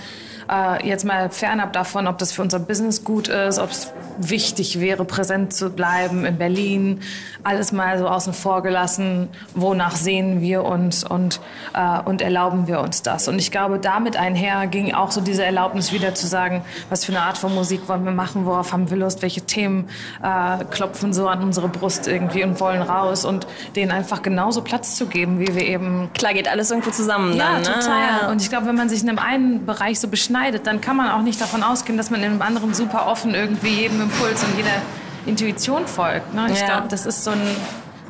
äh, 0.50 0.86
jetzt 0.86 1.04
mal 1.04 1.30
fernab 1.30 1.72
davon, 1.72 2.06
ob 2.06 2.18
das 2.18 2.32
für 2.32 2.42
unser 2.42 2.58
Business 2.58 3.04
gut 3.04 3.28
ist, 3.28 3.58
ob 3.58 3.70
es 3.70 3.92
wichtig 4.18 4.80
wäre, 4.80 5.04
präsent 5.04 5.52
zu 5.52 5.70
bleiben 5.70 6.24
in 6.24 6.38
Berlin, 6.38 7.00
alles 7.42 7.72
mal 7.72 7.98
so 7.98 8.08
außen 8.08 8.32
vor 8.32 8.62
gelassen, 8.62 9.28
wonach 9.54 9.96
sehen 9.96 10.40
wir 10.40 10.64
uns 10.64 11.04
und, 11.04 11.40
äh, 11.74 12.00
und 12.04 12.22
erlauben 12.22 12.66
wir 12.66 12.80
uns 12.80 13.02
das. 13.02 13.28
Und 13.28 13.38
ich 13.38 13.50
glaube, 13.50 13.78
damit 13.78 14.16
einher 14.16 14.66
ging 14.66 14.94
auch 14.94 15.10
so 15.10 15.20
diese 15.20 15.44
Erlaubnis 15.44 15.92
wieder 15.92 16.14
zu 16.14 16.26
sagen, 16.26 16.64
was 16.88 17.04
für 17.04 17.12
eine 17.12 17.22
Art 17.22 17.36
von 17.36 17.54
Musik 17.54 17.88
wollen 17.88 18.04
wir 18.04 18.12
machen, 18.12 18.46
worauf 18.46 18.72
haben 18.72 18.90
wir 18.90 18.96
Lust, 18.96 19.22
welche 19.22 19.42
Themen 19.42 19.88
äh, 20.22 20.64
klopfen 20.64 21.12
so 21.12 21.28
an 21.28 21.42
unsere 21.42 21.68
Brust 21.68 22.06
irgendwie 22.06 22.44
und 22.44 22.60
wollen 22.60 22.82
raus 22.82 23.24
und 23.24 23.46
denen 23.76 23.90
einfach 23.90 24.22
genauso 24.22 24.62
Platz 24.62 24.96
zu 24.96 25.06
geben, 25.06 25.40
wie 25.40 25.54
wir 25.54 25.66
eben... 25.66 26.10
Klar, 26.14 26.32
geht 26.34 26.48
alles 26.48 26.70
irgendwo 26.70 26.90
zusammen 26.90 27.36
ja, 27.36 27.52
dann, 27.52 27.62
ne? 27.62 27.68
total. 27.68 28.30
Und 28.30 28.40
ich 28.40 28.48
glaube, 28.48 28.66
wenn 28.66 28.76
man 28.76 28.88
sich 28.88 29.02
in 29.02 29.08
einem 29.08 29.18
einen 29.18 29.66
Bereich 29.66 30.00
so 30.00 30.08
beschneidet, 30.08 30.33
schneidet, 30.34 30.66
dann 30.66 30.80
kann 30.80 30.96
man 30.96 31.10
auch 31.10 31.22
nicht 31.22 31.40
davon 31.40 31.62
ausgehen, 31.62 31.96
dass 31.96 32.10
man 32.10 32.20
in 32.20 32.32
einem 32.32 32.42
anderen 32.42 32.74
super 32.74 33.06
offen 33.06 33.34
irgendwie 33.34 33.68
jedem 33.68 34.02
Impuls 34.02 34.42
und 34.42 34.56
jeder 34.56 34.82
Intuition 35.26 35.86
folgt. 35.86 36.34
Ne? 36.34 36.48
Ich 36.52 36.60
ja. 36.60 36.66
glaube, 36.66 36.88
das 36.88 37.06
ist 37.06 37.22
so 37.22 37.30
ein 37.30 37.40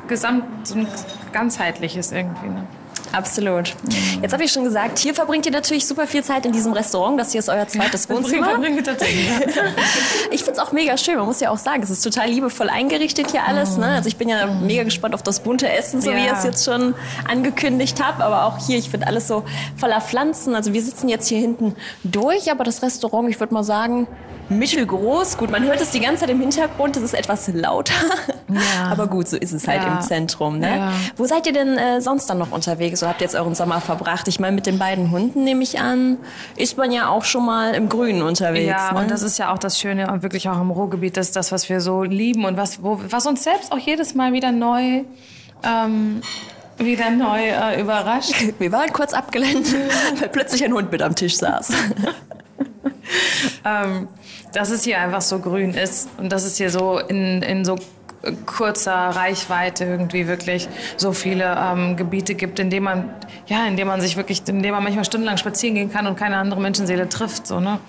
Gesamt, 0.07 0.67
so 0.67 0.75
ein 0.75 0.87
ganzheitliches 1.31 2.11
irgendwie. 2.11 2.47
Ne? 2.47 2.63
Absolut. 3.15 3.73
Jetzt 4.21 4.33
habe 4.33 4.43
ich 4.43 4.51
schon 4.51 4.65
gesagt, 4.65 4.99
hier 4.99 5.13
verbringt 5.13 5.45
ihr 5.45 5.51
natürlich 5.51 5.87
super 5.87 6.05
viel 6.05 6.23
Zeit 6.23 6.45
in 6.45 6.51
diesem 6.51 6.73
Restaurant. 6.73 7.17
Das 7.19 7.31
hier 7.31 7.39
ist 7.39 7.49
euer 7.49 7.67
zweites 7.67 8.09
Wohnzimmer. 8.09 8.59
Tatsächlich. 8.83 9.29
ich 10.31 10.43
finde 10.43 10.59
es 10.59 10.59
auch 10.59 10.73
mega 10.73 10.97
schön. 10.97 11.15
Man 11.15 11.25
muss 11.25 11.39
ja 11.39 11.49
auch 11.49 11.57
sagen, 11.57 11.81
es 11.81 11.89
ist 11.89 12.01
total 12.01 12.29
liebevoll 12.29 12.69
eingerichtet 12.69 13.31
hier 13.31 13.43
alles. 13.43 13.77
Ne? 13.77 13.87
Also 13.87 14.07
ich 14.07 14.17
bin 14.17 14.27
ja 14.27 14.47
mega 14.47 14.83
gespannt 14.83 15.13
auf 15.13 15.23
das 15.23 15.39
bunte 15.39 15.69
Essen, 15.69 16.01
so 16.01 16.11
ja. 16.11 16.17
wie 16.17 16.25
ihr 16.25 16.33
es 16.33 16.43
jetzt 16.43 16.65
schon 16.65 16.93
angekündigt 17.27 18.03
habt. 18.03 18.21
Aber 18.21 18.45
auch 18.45 18.57
hier, 18.65 18.77
ich 18.77 18.89
finde 18.89 19.07
alles 19.07 19.27
so 19.27 19.45
voller 19.77 20.01
Pflanzen. 20.01 20.53
Also 20.53 20.73
wir 20.73 20.81
sitzen 20.81 21.07
jetzt 21.07 21.27
hier 21.27 21.39
hinten 21.39 21.75
durch, 22.03 22.51
aber 22.51 22.65
das 22.65 22.81
Restaurant, 22.81 23.29
ich 23.29 23.39
würde 23.39 23.53
mal 23.53 23.63
sagen, 23.63 24.07
mittelgroß. 24.49 25.37
Gut, 25.37 25.51
man 25.51 25.63
hört 25.63 25.81
es 25.81 25.91
die 25.91 25.99
ganze 25.99 26.21
Zeit 26.21 26.29
im 26.29 26.39
Hintergrund, 26.39 26.97
es 26.97 27.03
ist 27.03 27.13
etwas 27.13 27.47
lauter. 27.47 27.93
Ja. 28.47 28.61
Aber 28.91 29.07
gut, 29.07 29.27
so 29.27 29.37
ist 29.37 29.53
es 29.53 29.67
halt 29.67 29.83
ja. 29.83 29.95
im 29.95 30.01
Zentrum. 30.01 30.59
Ne? 30.59 30.77
Ja. 30.77 30.91
Wo 31.17 31.25
seid 31.25 31.47
ihr 31.47 31.53
denn 31.53 31.77
äh, 31.77 32.01
sonst 32.01 32.29
dann 32.29 32.37
noch 32.37 32.51
unterwegs? 32.51 32.99
So 32.99 33.07
habt 33.07 33.21
ihr 33.21 33.25
jetzt 33.25 33.35
euren 33.35 33.55
Sommer 33.55 33.81
verbracht? 33.81 34.27
Ich 34.27 34.39
meine, 34.39 34.55
mit 34.55 34.65
den 34.65 34.77
beiden 34.77 35.11
Hunden 35.11 35.43
nehme 35.43 35.63
ich 35.63 35.79
an, 35.79 36.17
ist 36.55 36.77
man 36.77 36.91
ja 36.91 37.09
auch 37.09 37.23
schon 37.23 37.45
mal 37.45 37.73
im 37.73 37.89
Grünen 37.89 38.21
unterwegs. 38.21 38.67
Ja, 38.67 38.93
ne? 38.93 38.99
und 38.99 39.11
das 39.11 39.21
ist 39.21 39.37
ja 39.37 39.53
auch 39.53 39.57
das 39.57 39.79
Schöne 39.79 40.11
und 40.11 40.23
wirklich 40.23 40.49
auch 40.49 40.59
im 40.59 40.71
Ruhrgebiet, 40.71 41.17
das 41.17 41.27
ist 41.27 41.35
das, 41.35 41.51
was 41.51 41.69
wir 41.69 41.81
so 41.81 42.03
lieben 42.03 42.45
und 42.45 42.57
was, 42.57 42.83
wo, 42.83 42.99
was 43.09 43.25
uns 43.25 43.43
selbst 43.43 43.71
auch 43.71 43.79
jedes 43.79 44.15
Mal 44.15 44.33
wieder 44.33 44.51
neu 44.51 45.03
ähm, 45.63 46.21
wieder 46.77 47.09
neu 47.09 47.41
äh, 47.41 47.81
überrascht. 47.81 48.33
Wir 48.59 48.71
waren 48.71 48.91
kurz 48.91 49.13
abgelenkt, 49.13 49.73
weil 50.19 50.29
plötzlich 50.29 50.63
ein 50.63 50.73
Hund 50.73 50.91
mit 50.91 51.01
am 51.01 51.15
Tisch 51.15 51.37
saß. 51.37 51.71
ähm, 53.65 54.07
dass 54.55 54.71
es 54.71 54.83
hier 54.83 54.99
einfach 54.99 55.21
so 55.21 55.39
grün 55.39 55.73
ist 55.73 56.09
und 56.17 56.31
dass 56.31 56.45
es 56.45 56.57
hier 56.57 56.69
so 56.69 56.97
in, 56.97 57.41
in 57.41 57.65
so 57.65 57.75
kurzer 58.45 58.93
Reichweite 58.93 59.83
irgendwie 59.83 60.27
wirklich 60.27 60.67
so 60.97 61.11
viele 61.11 61.57
ähm, 61.59 61.95
Gebiete 61.95 62.35
gibt, 62.35 62.59
in 62.59 62.69
denen 62.69 62.85
man 62.85 63.09
ja, 63.47 63.67
in 63.67 63.77
denen 63.77 63.87
man 63.87 64.01
sich 64.01 64.17
wirklich, 64.17 64.39
in 64.47 64.63
denen 64.63 64.73
man 64.73 64.83
manchmal 64.83 65.05
stundenlang 65.05 65.37
spazieren 65.37 65.75
gehen 65.75 65.91
kann 65.91 66.07
und 66.07 66.17
keine 66.17 66.37
andere 66.37 66.59
Menschenseele 66.59 67.07
trifft, 67.09 67.47
so 67.47 67.59
ne. 67.59 67.79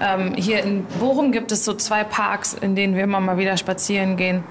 Ähm, 0.00 0.34
hier 0.36 0.62
in 0.62 0.84
Bochum 1.00 1.32
gibt 1.32 1.52
es 1.52 1.64
so 1.64 1.74
zwei 1.74 2.04
Parks, 2.04 2.54
in 2.54 2.74
denen 2.74 2.94
wir 2.94 3.04
immer 3.04 3.20
mal 3.20 3.36
wieder 3.36 3.56
spazieren 3.56 4.16
gehen. 4.16 4.44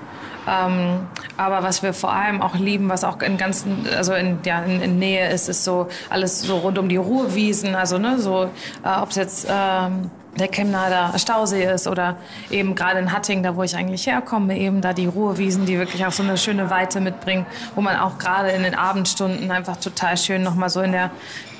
Ähm, 0.48 1.08
aber 1.38 1.63
was 1.63 1.84
wir 1.84 1.94
vor 1.94 2.13
allem 2.13 2.41
auch 2.41 2.56
lieben, 2.56 2.89
was 2.89 3.04
auch 3.04 3.22
in 3.22 3.38
ganzen, 3.38 3.88
also 3.96 4.13
in, 4.13 4.39
ja, 4.44 4.62
in, 4.63 4.82
in 4.82 5.00
Nähe 5.00 5.30
ist, 5.30 5.50
ist 5.50 5.63
so 5.63 5.88
alles 6.10 6.41
so 6.41 6.58
rund 6.58 6.78
um 6.78 6.89
die 6.89 6.98
Ruhrwiesen, 6.98 7.76
also 7.76 7.98
ne, 7.98 8.20
so, 8.20 8.50
äh, 8.84 9.02
ob 9.02 9.10
es 9.10 9.15
jetzt 9.15 9.48
ähm, 9.50 10.12
der 10.38 10.48
Chemnader 10.48 11.17
Stausee 11.17 11.65
ist 11.65 11.88
oder 11.88 12.15
eben 12.50 12.76
gerade 12.76 13.00
in 13.00 13.12
Hatting, 13.12 13.44
da 13.44 13.56
wo 13.56 13.63
ich 13.63 13.76
eigentlich 13.76 14.08
herkomme, 14.08 14.58
eben 14.58 14.82
da 14.82 14.94
die 14.94 15.06
Ruhewiesen, 15.06 15.65
die 15.65 15.78
wirklich 15.78 16.06
auch 16.06 16.12
so 16.12 16.24
eine 16.24 16.38
schöne 16.38 16.70
Weite 16.70 17.02
mitbringen, 17.02 17.46
wo 17.76 17.82
man 17.82 17.98
auch 17.98 18.17
gerade 18.17 18.50
in 18.52 18.63
den 18.63 18.76
Abendstunden 18.76 19.52
einfach 19.52 19.78
total 19.78 20.17
schön 20.17 20.41
nochmal 20.41 20.70
so 20.70 20.82
in 20.82 20.94
der 20.94 21.12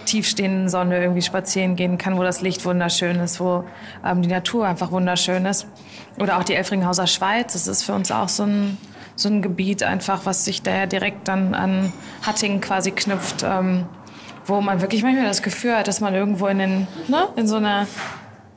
tiefstehenden 0.06 0.70
Sonne 0.70 1.00
irgendwie 1.00 1.22
spazieren 1.22 1.76
gehen 1.76 1.98
kann, 1.98 2.18
wo 2.18 2.24
das 2.24 2.42
Licht 2.42 2.66
wunderschön 2.66 3.20
ist, 3.20 3.40
wo 3.40 3.64
ähm, 4.06 4.22
die 4.22 4.30
Natur 4.30 4.68
einfach 4.68 4.92
wunderschön 4.92 5.46
ist. 5.46 5.68
Oder 6.20 6.38
auch 6.38 6.44
die 6.44 6.56
Elfringhauser 6.56 7.08
Schweiz, 7.08 7.54
das 7.54 7.68
ist 7.68 7.84
für 7.84 7.94
uns 7.94 8.12
auch 8.12 8.30
so 8.30 8.44
ein, 8.44 8.78
so 9.16 9.30
ein 9.30 9.42
Gebiet 9.42 9.84
einfach, 9.84 10.26
was 10.26 10.46
sich 10.46 10.62
daher 10.62 10.88
direkt 10.88 11.28
dann 11.28 11.54
an 11.54 11.94
Hatting 12.26 12.62
quasi 12.62 12.92
knüpft, 12.92 13.44
ähm, 13.44 13.86
wo 14.46 14.60
man 14.60 14.82
wirklich 14.82 15.04
manchmal 15.04 15.28
das 15.28 15.44
Gefühl 15.44 15.78
hat, 15.78 15.88
dass 15.88 16.02
man 16.02 16.16
irgendwo 16.16 16.48
in, 16.48 16.60
den, 16.60 16.88
ne, 17.08 17.28
in 17.36 17.48
so 17.48 17.58
einer 17.58 17.86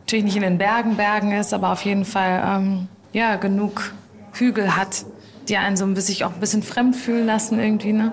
natürlich 0.04 0.24
nicht 0.26 0.36
in 0.36 0.42
den 0.42 0.58
Bergen 0.58 0.96
Bergen 0.96 1.32
ist, 1.32 1.54
aber 1.54 1.72
auf 1.72 1.82
jeden 1.82 2.04
Fall 2.04 2.42
ähm, 2.46 2.88
ja, 3.12 3.36
genug 3.36 3.92
Hügel 4.34 4.76
hat, 4.76 5.06
die 5.48 5.56
einen 5.56 5.76
so 5.76 5.86
ein 5.86 5.94
bisschen, 5.94 6.26
auch 6.26 6.34
ein 6.34 6.40
bisschen 6.40 6.62
fremd 6.62 6.94
fühlen 6.94 7.24
lassen 7.24 7.58
irgendwie. 7.58 7.94
Ne? 7.94 8.12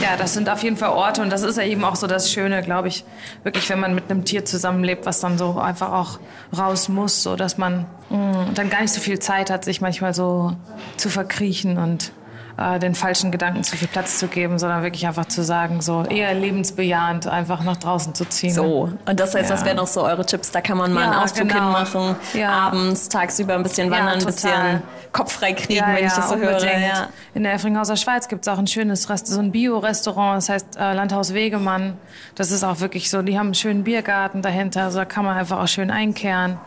Ja, 0.00 0.16
das 0.16 0.34
sind 0.34 0.48
auf 0.48 0.62
jeden 0.62 0.76
Fall 0.76 0.90
Orte 0.90 1.20
und 1.20 1.30
das 1.30 1.42
ist 1.42 1.58
ja 1.58 1.64
eben 1.64 1.84
auch 1.84 1.96
so 1.96 2.06
das 2.06 2.32
Schöne, 2.32 2.62
glaube 2.62 2.88
ich, 2.88 3.04
wirklich, 3.42 3.68
wenn 3.70 3.80
man 3.80 3.94
mit 3.94 4.08
einem 4.08 4.24
Tier 4.24 4.44
zusammenlebt, 4.44 5.04
was 5.04 5.18
dann 5.18 5.36
so 5.36 5.58
einfach 5.58 5.92
auch 5.92 6.20
raus 6.56 6.88
muss, 6.88 7.24
so 7.24 7.34
dass 7.34 7.58
man 7.58 7.86
mh, 8.08 8.16
mm, 8.16 8.54
dann 8.54 8.70
gar 8.70 8.80
nicht 8.80 8.92
so 8.92 9.00
viel 9.00 9.18
Zeit 9.18 9.50
hat, 9.50 9.64
sich 9.64 9.80
manchmal 9.80 10.14
so 10.14 10.52
zu 10.96 11.08
verkriechen 11.08 11.76
und 11.76 12.12
äh, 12.60 12.78
den 12.78 12.94
falschen 12.94 13.30
Gedanken 13.30 13.64
zu 13.64 13.76
viel 13.76 13.88
Platz 13.88 14.18
zu 14.18 14.28
geben, 14.28 14.58
sondern 14.58 14.82
wirklich 14.82 15.06
einfach 15.06 15.24
zu 15.24 15.42
sagen, 15.42 15.80
so 15.80 16.04
eher 16.04 16.34
lebensbejahend 16.34 17.26
einfach 17.26 17.64
nach 17.64 17.78
draußen 17.78 18.14
zu 18.14 18.26
ziehen. 18.26 18.52
So, 18.52 18.92
und 19.06 19.18
das 19.18 19.34
heißt, 19.34 19.48
ja. 19.48 19.56
das 19.56 19.64
wären 19.64 19.78
noch 19.78 19.86
so 19.86 20.02
eure 20.04 20.26
Tipps. 20.26 20.50
Da 20.50 20.60
kann 20.60 20.76
man 20.76 20.92
mal 20.92 21.04
ja, 21.04 21.10
einen 21.10 21.20
Ausflug 21.20 21.48
genau. 21.48 21.64
hinmachen, 21.64 22.16
ja. 22.34 22.50
abends, 22.50 23.08
tagsüber 23.08 23.54
ein 23.54 23.62
bisschen 23.62 23.90
wandern, 23.90 24.18
ein 24.18 24.24
bisschen 24.26 24.82
Kopf 25.12 25.32
frei 25.32 25.54
kriegen, 25.54 25.86
wenn 25.86 26.06
ich 26.06 26.12
das 26.12 26.28
so 26.28 26.34
unbedingt. 26.34 26.62
höre. 26.62 27.08
In 27.32 27.44
der 27.44 27.54
Effringhauser 27.54 27.96
Schweiz 27.96 28.28
gibt 28.28 28.46
es 28.46 28.48
auch 28.52 28.58
ein 28.58 28.66
schönes 28.66 29.08
Rest 29.08 29.26
so 29.26 29.40
ein 29.40 29.52
Bio-Restaurant, 29.52 30.36
das 30.36 30.48
heißt 30.50 30.76
äh, 30.76 30.92
Landhaus 30.92 31.32
Wegemann. 31.32 31.94
Das 32.34 32.50
ist 32.50 32.62
auch 32.62 32.80
wirklich 32.80 33.08
so, 33.08 33.22
die 33.22 33.38
haben 33.38 33.46
einen 33.46 33.54
schönen 33.54 33.84
Biergarten 33.84 34.42
dahinter, 34.42 34.84
also 34.84 34.98
da 34.98 35.04
kann 35.06 35.24
man 35.24 35.36
einfach 35.36 35.60
auch 35.60 35.68
schön 35.68 35.90
einkehren. 35.90 36.58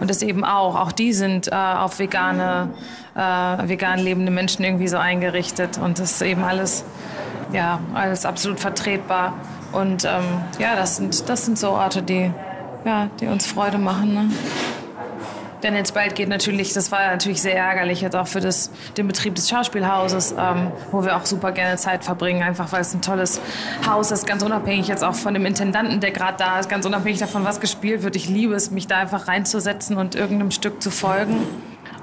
Und 0.00 0.10
das 0.10 0.22
eben 0.22 0.44
auch, 0.44 0.78
auch 0.78 0.92
die 0.92 1.12
sind 1.12 1.48
äh, 1.48 1.54
auf 1.54 1.98
vegane 1.98 2.70
äh, 3.18 3.68
vegan 3.68 3.98
lebende 3.98 4.30
Menschen 4.30 4.64
irgendwie 4.64 4.88
so 4.88 4.96
eingerichtet. 4.96 5.37
Und 5.78 5.98
das 5.98 6.12
ist 6.12 6.22
eben 6.22 6.42
alles, 6.42 6.84
ja, 7.52 7.80
alles 7.94 8.24
absolut 8.26 8.60
vertretbar. 8.60 9.34
Und 9.72 10.04
ähm, 10.04 10.24
ja, 10.58 10.76
das 10.76 10.96
sind, 10.96 11.28
das 11.28 11.44
sind 11.44 11.58
so 11.58 11.70
Orte, 11.70 12.02
die, 12.02 12.30
ja, 12.84 13.08
die 13.20 13.26
uns 13.26 13.46
Freude 13.46 13.78
machen. 13.78 14.14
Ne? 14.14 14.30
Denn 15.62 15.74
jetzt 15.74 15.92
bald 15.92 16.14
geht 16.14 16.28
natürlich, 16.28 16.72
das 16.72 16.92
war 16.92 17.10
natürlich 17.10 17.42
sehr 17.42 17.56
ärgerlich 17.56 18.00
jetzt 18.00 18.14
auch 18.14 18.28
für 18.28 18.40
das, 18.40 18.70
den 18.96 19.08
Betrieb 19.08 19.34
des 19.34 19.48
Schauspielhauses, 19.48 20.34
ähm, 20.38 20.70
wo 20.92 21.04
wir 21.04 21.16
auch 21.16 21.26
super 21.26 21.52
gerne 21.52 21.76
Zeit 21.76 22.04
verbringen, 22.04 22.42
einfach 22.42 22.70
weil 22.70 22.82
es 22.82 22.94
ein 22.94 23.02
tolles 23.02 23.40
Haus 23.86 24.10
ist, 24.12 24.26
ganz 24.26 24.42
unabhängig 24.42 24.86
jetzt 24.86 25.02
auch 25.02 25.14
von 25.14 25.34
dem 25.34 25.44
Intendanten, 25.46 26.00
der 26.00 26.12
gerade 26.12 26.36
da 26.38 26.60
ist, 26.60 26.68
ganz 26.68 26.86
unabhängig 26.86 27.18
davon, 27.18 27.44
was 27.44 27.60
gespielt 27.60 28.02
wird. 28.02 28.14
Ich 28.14 28.28
liebe 28.28 28.54
es, 28.54 28.70
mich 28.70 28.86
da 28.86 28.98
einfach 28.98 29.26
reinzusetzen 29.26 29.96
und 29.96 30.14
irgendeinem 30.14 30.52
Stück 30.52 30.80
zu 30.80 30.90
folgen. 30.90 31.44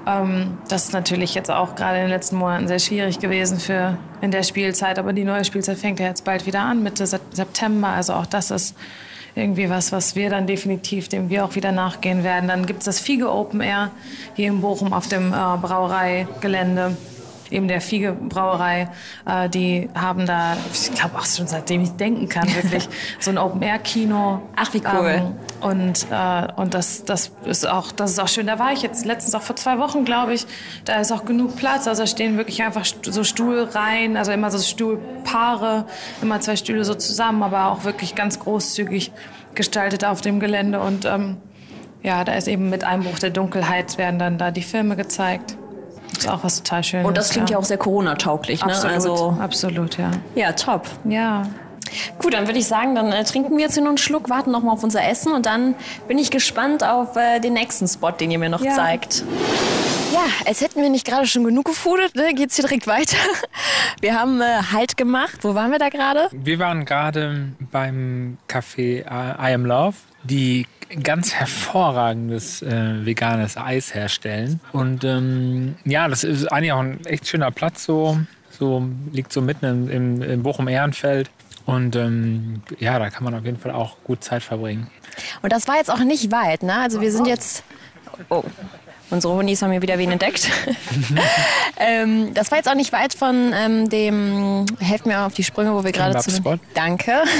Ähm, 0.06 0.58
das 0.68 0.84
ist 0.84 0.92
natürlich 0.92 1.34
jetzt 1.34 1.50
auch 1.50 1.74
gerade 1.74 1.96
in 1.96 2.04
den 2.04 2.10
letzten 2.10 2.36
Monaten 2.36 2.68
sehr 2.68 2.78
schwierig 2.78 3.18
gewesen 3.18 3.58
für 3.58 3.98
in 4.20 4.30
der 4.30 4.42
Spielzeit. 4.42 4.98
Aber 4.98 5.12
die 5.12 5.24
neue 5.24 5.44
Spielzeit 5.44 5.78
fängt 5.78 6.00
ja 6.00 6.06
jetzt 6.06 6.24
bald 6.24 6.46
wieder 6.46 6.60
an, 6.60 6.82
Mitte 6.82 7.06
September. 7.06 7.88
Also 7.88 8.14
auch 8.14 8.26
das 8.26 8.50
ist 8.50 8.76
irgendwie 9.34 9.68
was, 9.68 9.92
was 9.92 10.16
wir 10.16 10.30
dann 10.30 10.46
definitiv, 10.46 11.08
dem 11.08 11.28
wir 11.28 11.44
auch 11.44 11.54
wieder 11.54 11.72
nachgehen 11.72 12.24
werden. 12.24 12.48
Dann 12.48 12.66
gibt 12.66 12.80
es 12.80 12.86
das 12.86 13.00
Fiege 13.00 13.30
Open 13.30 13.60
Air 13.60 13.90
hier 14.34 14.48
in 14.48 14.60
Bochum 14.60 14.92
auf 14.92 15.08
dem 15.08 15.32
äh, 15.32 15.36
Brauereigelände. 15.60 16.96
Eben 17.50 17.68
der 17.68 17.80
Fiege 17.80 18.12
Brauerei, 18.12 18.88
äh, 19.26 19.48
die 19.48 19.88
haben 19.94 20.26
da, 20.26 20.56
ich 20.72 20.92
glaube 20.92 21.18
auch 21.18 21.26
schon 21.26 21.46
seitdem 21.46 21.82
ich 21.82 21.90
denken 21.90 22.28
kann, 22.28 22.48
wirklich 22.62 22.88
so 23.20 23.30
ein 23.30 23.38
Open-Air-Kino. 23.38 24.42
Ach, 24.56 24.74
wie 24.74 24.82
cool. 24.92 25.14
Ähm, 25.16 25.34
und 25.60 26.06
äh, 26.10 26.52
und 26.56 26.74
das, 26.74 27.04
das, 27.04 27.32
ist 27.44 27.68
auch, 27.68 27.92
das 27.92 28.12
ist 28.12 28.18
auch 28.18 28.28
schön. 28.28 28.46
Da 28.46 28.58
war 28.58 28.72
ich 28.72 28.82
jetzt 28.82 29.04
letztens 29.04 29.34
auch 29.34 29.42
vor 29.42 29.56
zwei 29.56 29.78
Wochen, 29.78 30.04
glaube 30.04 30.34
ich. 30.34 30.46
Da 30.84 31.00
ist 31.00 31.12
auch 31.12 31.24
genug 31.24 31.56
Platz. 31.56 31.86
Also 31.86 32.02
da 32.02 32.06
stehen 32.06 32.36
wirklich 32.36 32.62
einfach 32.62 32.84
so 32.84 33.24
Stuhlreihen, 33.24 34.16
also 34.16 34.32
immer 34.32 34.50
so 34.50 34.58
Stuhlpaare, 34.58 35.86
immer 36.22 36.40
zwei 36.40 36.56
Stühle 36.56 36.84
so 36.84 36.94
zusammen, 36.94 37.42
aber 37.42 37.70
auch 37.70 37.84
wirklich 37.84 38.14
ganz 38.14 38.38
großzügig 38.38 39.12
gestaltet 39.54 40.04
auf 40.04 40.20
dem 40.20 40.40
Gelände. 40.40 40.80
Und 40.80 41.04
ähm, 41.04 41.38
ja, 42.02 42.24
da 42.24 42.34
ist 42.34 42.48
eben 42.48 42.70
mit 42.70 42.84
Einbruch 42.84 43.18
der 43.18 43.30
Dunkelheit 43.30 43.98
werden 43.98 44.18
dann 44.18 44.38
da 44.38 44.50
die 44.50 44.62
Filme 44.62 44.96
gezeigt. 44.96 45.56
Das 46.14 46.24
ist 46.24 46.30
auch 46.30 46.44
was 46.44 46.62
total 46.62 46.82
Schönes. 46.84 47.06
Und 47.06 47.16
das 47.16 47.30
klingt 47.30 47.50
ja, 47.50 47.58
auch 47.58 47.64
sehr 47.64 47.78
Corona-tauglich, 47.78 48.60
ne? 48.64 48.72
Absolut, 48.72 48.94
Also, 48.94 49.36
absolut, 49.40 49.98
ja. 49.98 50.10
ja, 50.34 50.52
top. 50.52 50.86
Ja. 51.04 51.42
Gut, 52.18 52.34
dann 52.34 52.46
würde 52.46 52.58
ich 52.58 52.66
sagen, 52.66 52.94
dann 52.94 53.12
äh, 53.12 53.22
trinken 53.24 53.56
wir 53.56 53.64
jetzt 53.64 53.74
hier 53.74 53.82
noch 53.82 53.90
einen 53.90 53.98
Schluck, 53.98 54.28
warten 54.28 54.50
noch 54.50 54.62
mal 54.62 54.72
auf 54.72 54.82
unser 54.82 55.06
Essen 55.06 55.32
und 55.32 55.46
dann 55.46 55.74
bin 56.08 56.18
ich 56.18 56.30
gespannt 56.30 56.82
auf 56.82 57.16
äh, 57.16 57.38
den 57.38 57.52
nächsten 57.52 57.86
Spot, 57.86 58.10
den 58.10 58.30
ihr 58.30 58.38
mir 58.38 58.48
noch 58.48 58.60
Ja. 58.64 58.74
zeigt. 58.74 59.24
Ja, 60.12 60.24
als 60.46 60.60
hätten 60.60 60.80
wir 60.82 60.88
nicht 60.88 61.06
gerade 61.06 61.26
schon 61.26 61.44
genug 61.44 61.64
gefoodet, 61.66 62.14
ne, 62.16 62.32
geht's 62.34 62.56
hier 62.56 62.64
direkt 62.64 62.86
weiter. 62.86 63.16
Wir 64.00 64.18
haben 64.18 64.40
äh, 64.40 64.44
Halt 64.72 64.96
gemacht. 64.96 65.38
Wo 65.42 65.54
waren 65.54 65.70
wir 65.72 65.78
da 65.78 65.88
gerade? 65.88 66.28
Wir 66.32 66.58
waren 66.58 66.84
gerade 66.84 67.48
beim 67.72 68.38
Café 68.48 69.00
I 69.04 69.54
Am 69.54 69.64
Love, 69.66 69.96
die 70.22 70.66
ganz 71.02 71.34
hervorragendes 71.34 72.62
äh, 72.62 73.04
veganes 73.04 73.56
Eis 73.56 73.94
herstellen. 73.94 74.60
Und 74.72 75.04
ähm, 75.04 75.76
ja, 75.84 76.08
das 76.08 76.24
ist 76.24 76.46
eigentlich 76.46 76.72
auch 76.72 76.80
ein 76.80 77.04
echt 77.06 77.26
schöner 77.26 77.50
Platz 77.50 77.84
so. 77.84 78.18
So 78.50 78.88
liegt 79.12 79.32
so 79.32 79.42
mitten 79.42 79.66
im, 79.66 79.90
im, 79.90 80.22
im 80.22 80.42
Bochum-Ehrenfeld. 80.42 81.30
Und 81.66 81.96
ähm, 81.96 82.62
ja, 82.78 82.98
da 82.98 83.10
kann 83.10 83.24
man 83.24 83.34
auf 83.34 83.44
jeden 83.44 83.58
Fall 83.58 83.72
auch 83.72 83.96
gut 84.04 84.22
Zeit 84.22 84.42
verbringen. 84.42 84.88
Und 85.42 85.52
das 85.52 85.66
war 85.66 85.76
jetzt 85.76 85.90
auch 85.90 85.98
nicht 85.98 86.30
weit, 86.30 86.62
ne? 86.62 86.74
Also 86.74 87.00
wir 87.00 87.10
sind 87.10 87.26
jetzt. 87.26 87.64
Oh. 88.28 88.44
Unsere 89.08 89.34
Hundis 89.34 89.62
haben 89.62 89.70
hier 89.70 89.82
wieder 89.82 89.98
wen 89.98 90.10
entdeckt. 90.10 90.50
ähm, 91.78 92.34
das 92.34 92.50
war 92.50 92.58
jetzt 92.58 92.68
auch 92.68 92.74
nicht 92.74 92.92
weit 92.92 93.14
von 93.14 93.52
ähm, 93.54 93.88
dem, 93.88 94.66
helft 94.80 95.06
mir 95.06 95.20
auf 95.20 95.34
die 95.34 95.44
Sprünge, 95.44 95.74
wo 95.74 95.84
wir 95.84 95.92
gerade 95.92 96.18
zu. 96.18 96.30
Mapspot. 96.30 96.60
Danke. 96.74 97.22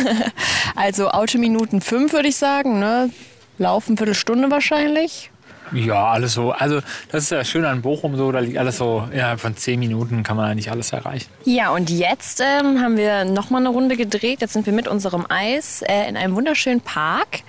Also 0.78 1.08
Autominuten 1.08 1.80
fünf 1.80 2.12
würde 2.12 2.28
ich 2.28 2.36
sagen, 2.36 2.78
ne? 2.78 3.08
Laufen 3.58 3.96
Viertelstunde 3.96 4.50
wahrscheinlich. 4.50 5.30
Ja, 5.72 6.12
alles 6.12 6.34
so. 6.34 6.52
Also 6.52 6.80
das 7.10 7.24
ist 7.24 7.30
ja 7.30 7.44
schön 7.44 7.64
an 7.64 7.82
Bochum 7.82 8.16
so, 8.16 8.30
da 8.30 8.38
liegt 8.38 8.58
alles 8.58 8.76
so 8.78 9.08
innerhalb 9.10 9.40
von 9.40 9.56
zehn 9.56 9.80
Minuten 9.80 10.22
kann 10.22 10.36
man 10.36 10.50
eigentlich 10.50 10.70
alles 10.70 10.92
erreichen. 10.92 11.28
Ja, 11.44 11.70
und 11.70 11.90
jetzt 11.90 12.40
ähm, 12.40 12.80
haben 12.80 12.96
wir 12.96 13.24
nochmal 13.24 13.62
eine 13.62 13.70
Runde 13.70 13.96
gedreht. 13.96 14.40
Jetzt 14.40 14.52
sind 14.52 14.66
wir 14.66 14.72
mit 14.72 14.86
unserem 14.86 15.26
Eis 15.28 15.82
äh, 15.82 16.08
in 16.08 16.16
einem 16.16 16.36
wunderschönen 16.36 16.80
Park. 16.80 17.40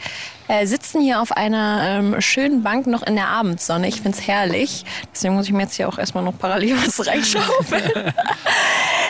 Äh, 0.47 0.65
sitzen 0.65 1.01
hier 1.01 1.21
auf 1.21 1.31
einer 1.31 1.81
ähm, 1.83 2.21
schönen 2.21 2.63
Bank 2.63 2.87
noch 2.87 3.03
in 3.03 3.15
der 3.15 3.27
Abendsonne. 3.27 3.87
Ich 3.87 4.01
find's 4.01 4.25
herrlich. 4.27 4.85
Deswegen 5.13 5.35
muss 5.35 5.45
ich 5.45 5.51
mir 5.51 5.63
jetzt 5.63 5.75
hier 5.75 5.87
auch 5.89 5.97
erstmal 5.97 6.23
noch 6.23 6.37
parallel 6.37 6.75
was 6.77 7.05
reinschaufeln. 7.07 8.13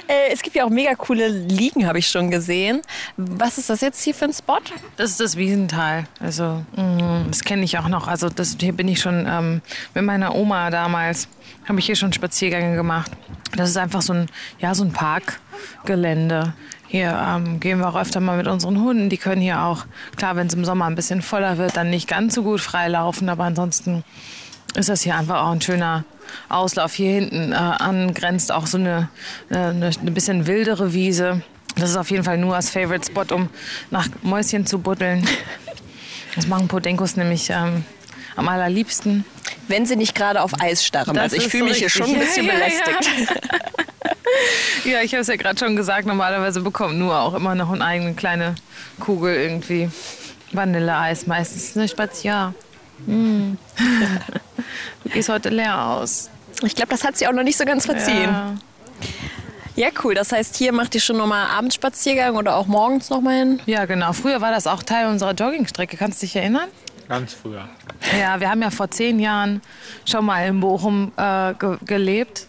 Äh, 0.08 0.32
es 0.32 0.42
gibt 0.42 0.56
ja 0.56 0.66
auch 0.66 0.70
mega 0.70 0.96
coole 0.96 1.28
Liegen, 1.28 1.88
habe 1.88 2.00
ich 2.00 2.08
schon 2.08 2.32
gesehen. 2.32 2.82
Was 3.18 3.58
ist 3.58 3.70
das 3.70 3.82
jetzt 3.82 4.02
hier 4.02 4.14
für 4.14 4.26
ein 4.26 4.34
Spot? 4.34 4.60
Das 4.96 5.12
ist 5.12 5.20
das 5.20 5.38
Wiesental. 5.38 6.06
Also, 6.20 6.64
mm, 6.76 7.28
das 7.30 7.42
kenne 7.42 7.64
ich 7.64 7.78
auch 7.78 7.88
noch. 7.88 8.08
Also, 8.08 8.30
das, 8.30 8.58
hier 8.60 8.74
bin 8.74 8.88
ich 8.88 9.00
schon 9.00 9.26
ähm, 9.30 9.62
mit 9.94 10.04
meiner 10.04 10.36
Oma 10.36 10.70
damals, 10.70 11.28
habe 11.68 11.80
ich 11.80 11.86
hier 11.86 11.96
schon 11.96 12.14
Spaziergänge 12.14 12.76
gemacht. 12.76 13.12
Das 13.56 13.70
ist 13.70 13.78
einfach 13.78 14.02
so 14.02 14.14
ein, 14.14 14.28
ja, 14.60 14.74
so 14.76 14.84
ein 14.84 14.92
Parkgelände. 14.92 16.54
Hier 16.88 17.12
ähm, 17.12 17.60
gehen 17.60 17.80
wir 17.80 17.90
auch 17.90 17.96
öfter 17.96 18.22
mal 18.22 18.38
mit 18.38 18.48
unseren 18.48 18.82
Hunden. 18.82 19.10
Die 19.10 19.18
können 19.18 19.42
hier 19.42 19.62
auch, 19.62 19.86
klar, 20.16 20.38
wenn 20.38 20.48
es 20.48 20.54
im 20.54 20.64
Sommer 20.64 20.86
ein 20.86 20.96
bisschen 20.96 21.22
voller 21.22 21.58
wird, 21.58 21.76
dann 21.76 21.90
nicht 21.90 22.08
ganz 22.08 22.34
so 22.34 22.44
gut 22.44 22.62
freilaufen. 22.62 23.28
Aber 23.28 23.44
ansonsten 23.44 24.06
ist 24.78 24.90
das 24.90 25.02
hier 25.02 25.16
einfach 25.16 25.42
auch 25.44 25.52
ein 25.52 25.62
schöner 25.62 26.06
Auslauf. 26.50 26.94
Hier 26.94 27.14
hinten 27.14 27.52
äh, 27.52 27.56
angrenzt 27.56 28.52
auch 28.52 28.68
so 28.68 28.78
eine, 28.78 29.10
äh, 29.50 29.56
eine, 29.58 29.90
eine 30.00 30.12
bisschen 30.12 30.48
wildere 30.48 30.94
Wiese. 30.94 31.42
Das 31.76 31.90
ist 31.90 31.98
auf 31.98 32.10
jeden 32.12 32.24
Fall 32.24 32.38
Nuas 32.38 32.70
Favorite 32.70 33.06
Spot, 33.06 33.36
um 33.36 33.50
nach 33.92 34.08
Mäuschen 34.22 34.66
zu 34.66 34.80
buddeln. 34.80 35.28
Das 36.36 36.48
machen 36.48 36.68
Podenkos 36.68 37.16
nämlich 37.16 37.50
ähm, 37.50 37.84
am 38.36 38.48
allerliebsten. 38.48 39.26
Wenn 39.68 39.86
sie 39.86 39.96
nicht 39.96 40.16
gerade 40.16 40.42
auf 40.42 40.62
Eis 40.62 40.86
starren. 40.86 41.16
Das 41.16 41.34
also 41.34 41.38
ich 41.38 41.48
fühle 41.48 41.64
so 41.64 41.70
mich 41.70 41.78
hier 41.80 41.88
richtig. 41.88 42.06
schon 42.06 42.14
ein 42.14 42.20
bisschen 42.20 42.46
Ja, 42.46 42.54
ja, 42.54 42.60
ja. 42.60 42.66
belästigt. 42.66 43.34
Ja, 44.86 45.02
ich 45.02 45.14
habe 45.14 45.22
es 45.22 45.28
ja 45.28 45.36
gerade 45.36 45.58
schon 45.58 45.76
gesagt, 45.76 46.06
normalerweise 46.06 46.62
bekommt 46.62 46.98
Nua 46.98 47.22
auch 47.22 47.34
immer 47.34 47.56
noch 47.56 47.72
eine 47.72 47.84
eigene 47.84 48.14
kleine 48.14 48.56
Kugel 49.00 49.36
irgendwie. 49.36 49.90
Vanilleeis 50.52 51.28
meistens, 51.28 51.76
ne, 51.76 51.88
Spazier. 51.88 52.54
Mm. 53.06 53.54
Du 55.04 55.10
gehst 55.14 55.30
heute 55.30 55.50
leer 55.50 55.80
aus. 55.80 56.30
Ich 56.64 56.76
glaube, 56.76 56.90
das 56.90 57.04
hat 57.04 57.18
sie 57.18 57.28
auch 57.28 57.32
noch 57.32 57.44
nicht 57.44 57.58
so 57.58 57.64
ganz 57.64 57.86
verziehen. 57.86 58.24
Ja. 58.24 58.56
Ja, 59.78 59.90
cool. 60.04 60.16
Das 60.16 60.32
heißt, 60.32 60.56
hier 60.56 60.74
macht 60.74 60.96
ihr 60.96 61.02
schon 61.02 61.18
nochmal 61.18 61.46
Abendspaziergang 61.56 62.36
oder 62.36 62.56
auch 62.56 62.66
morgens 62.66 63.12
nochmal 63.12 63.38
hin? 63.38 63.62
ja, 63.68 63.86
genau. 63.86 64.12
Früher 64.12 64.42
war 64.42 64.52
das 64.52 64.66
auch 64.66 64.82
Teil 64.82 65.08
unserer 65.08 65.34
Joggingstrecke. 65.34 65.98
Kannst 65.98 66.22
du 66.22 66.26
dich 66.26 66.36
erinnern? 66.36 66.68
Ganz 67.08 67.34
früher. 67.34 67.70
Ja, 68.20 68.40
wir 68.40 68.50
haben 68.50 68.62
ja 68.62 68.72
vor 68.72 68.90
zehn 68.90 69.20
Jahren 69.20 69.62
schon 70.04 70.26
mal 70.26 70.48
in 70.48 70.60
Bochum 70.60 71.12
äh, 71.16 71.54
ge 71.54 71.78
gelebt. 71.86 72.48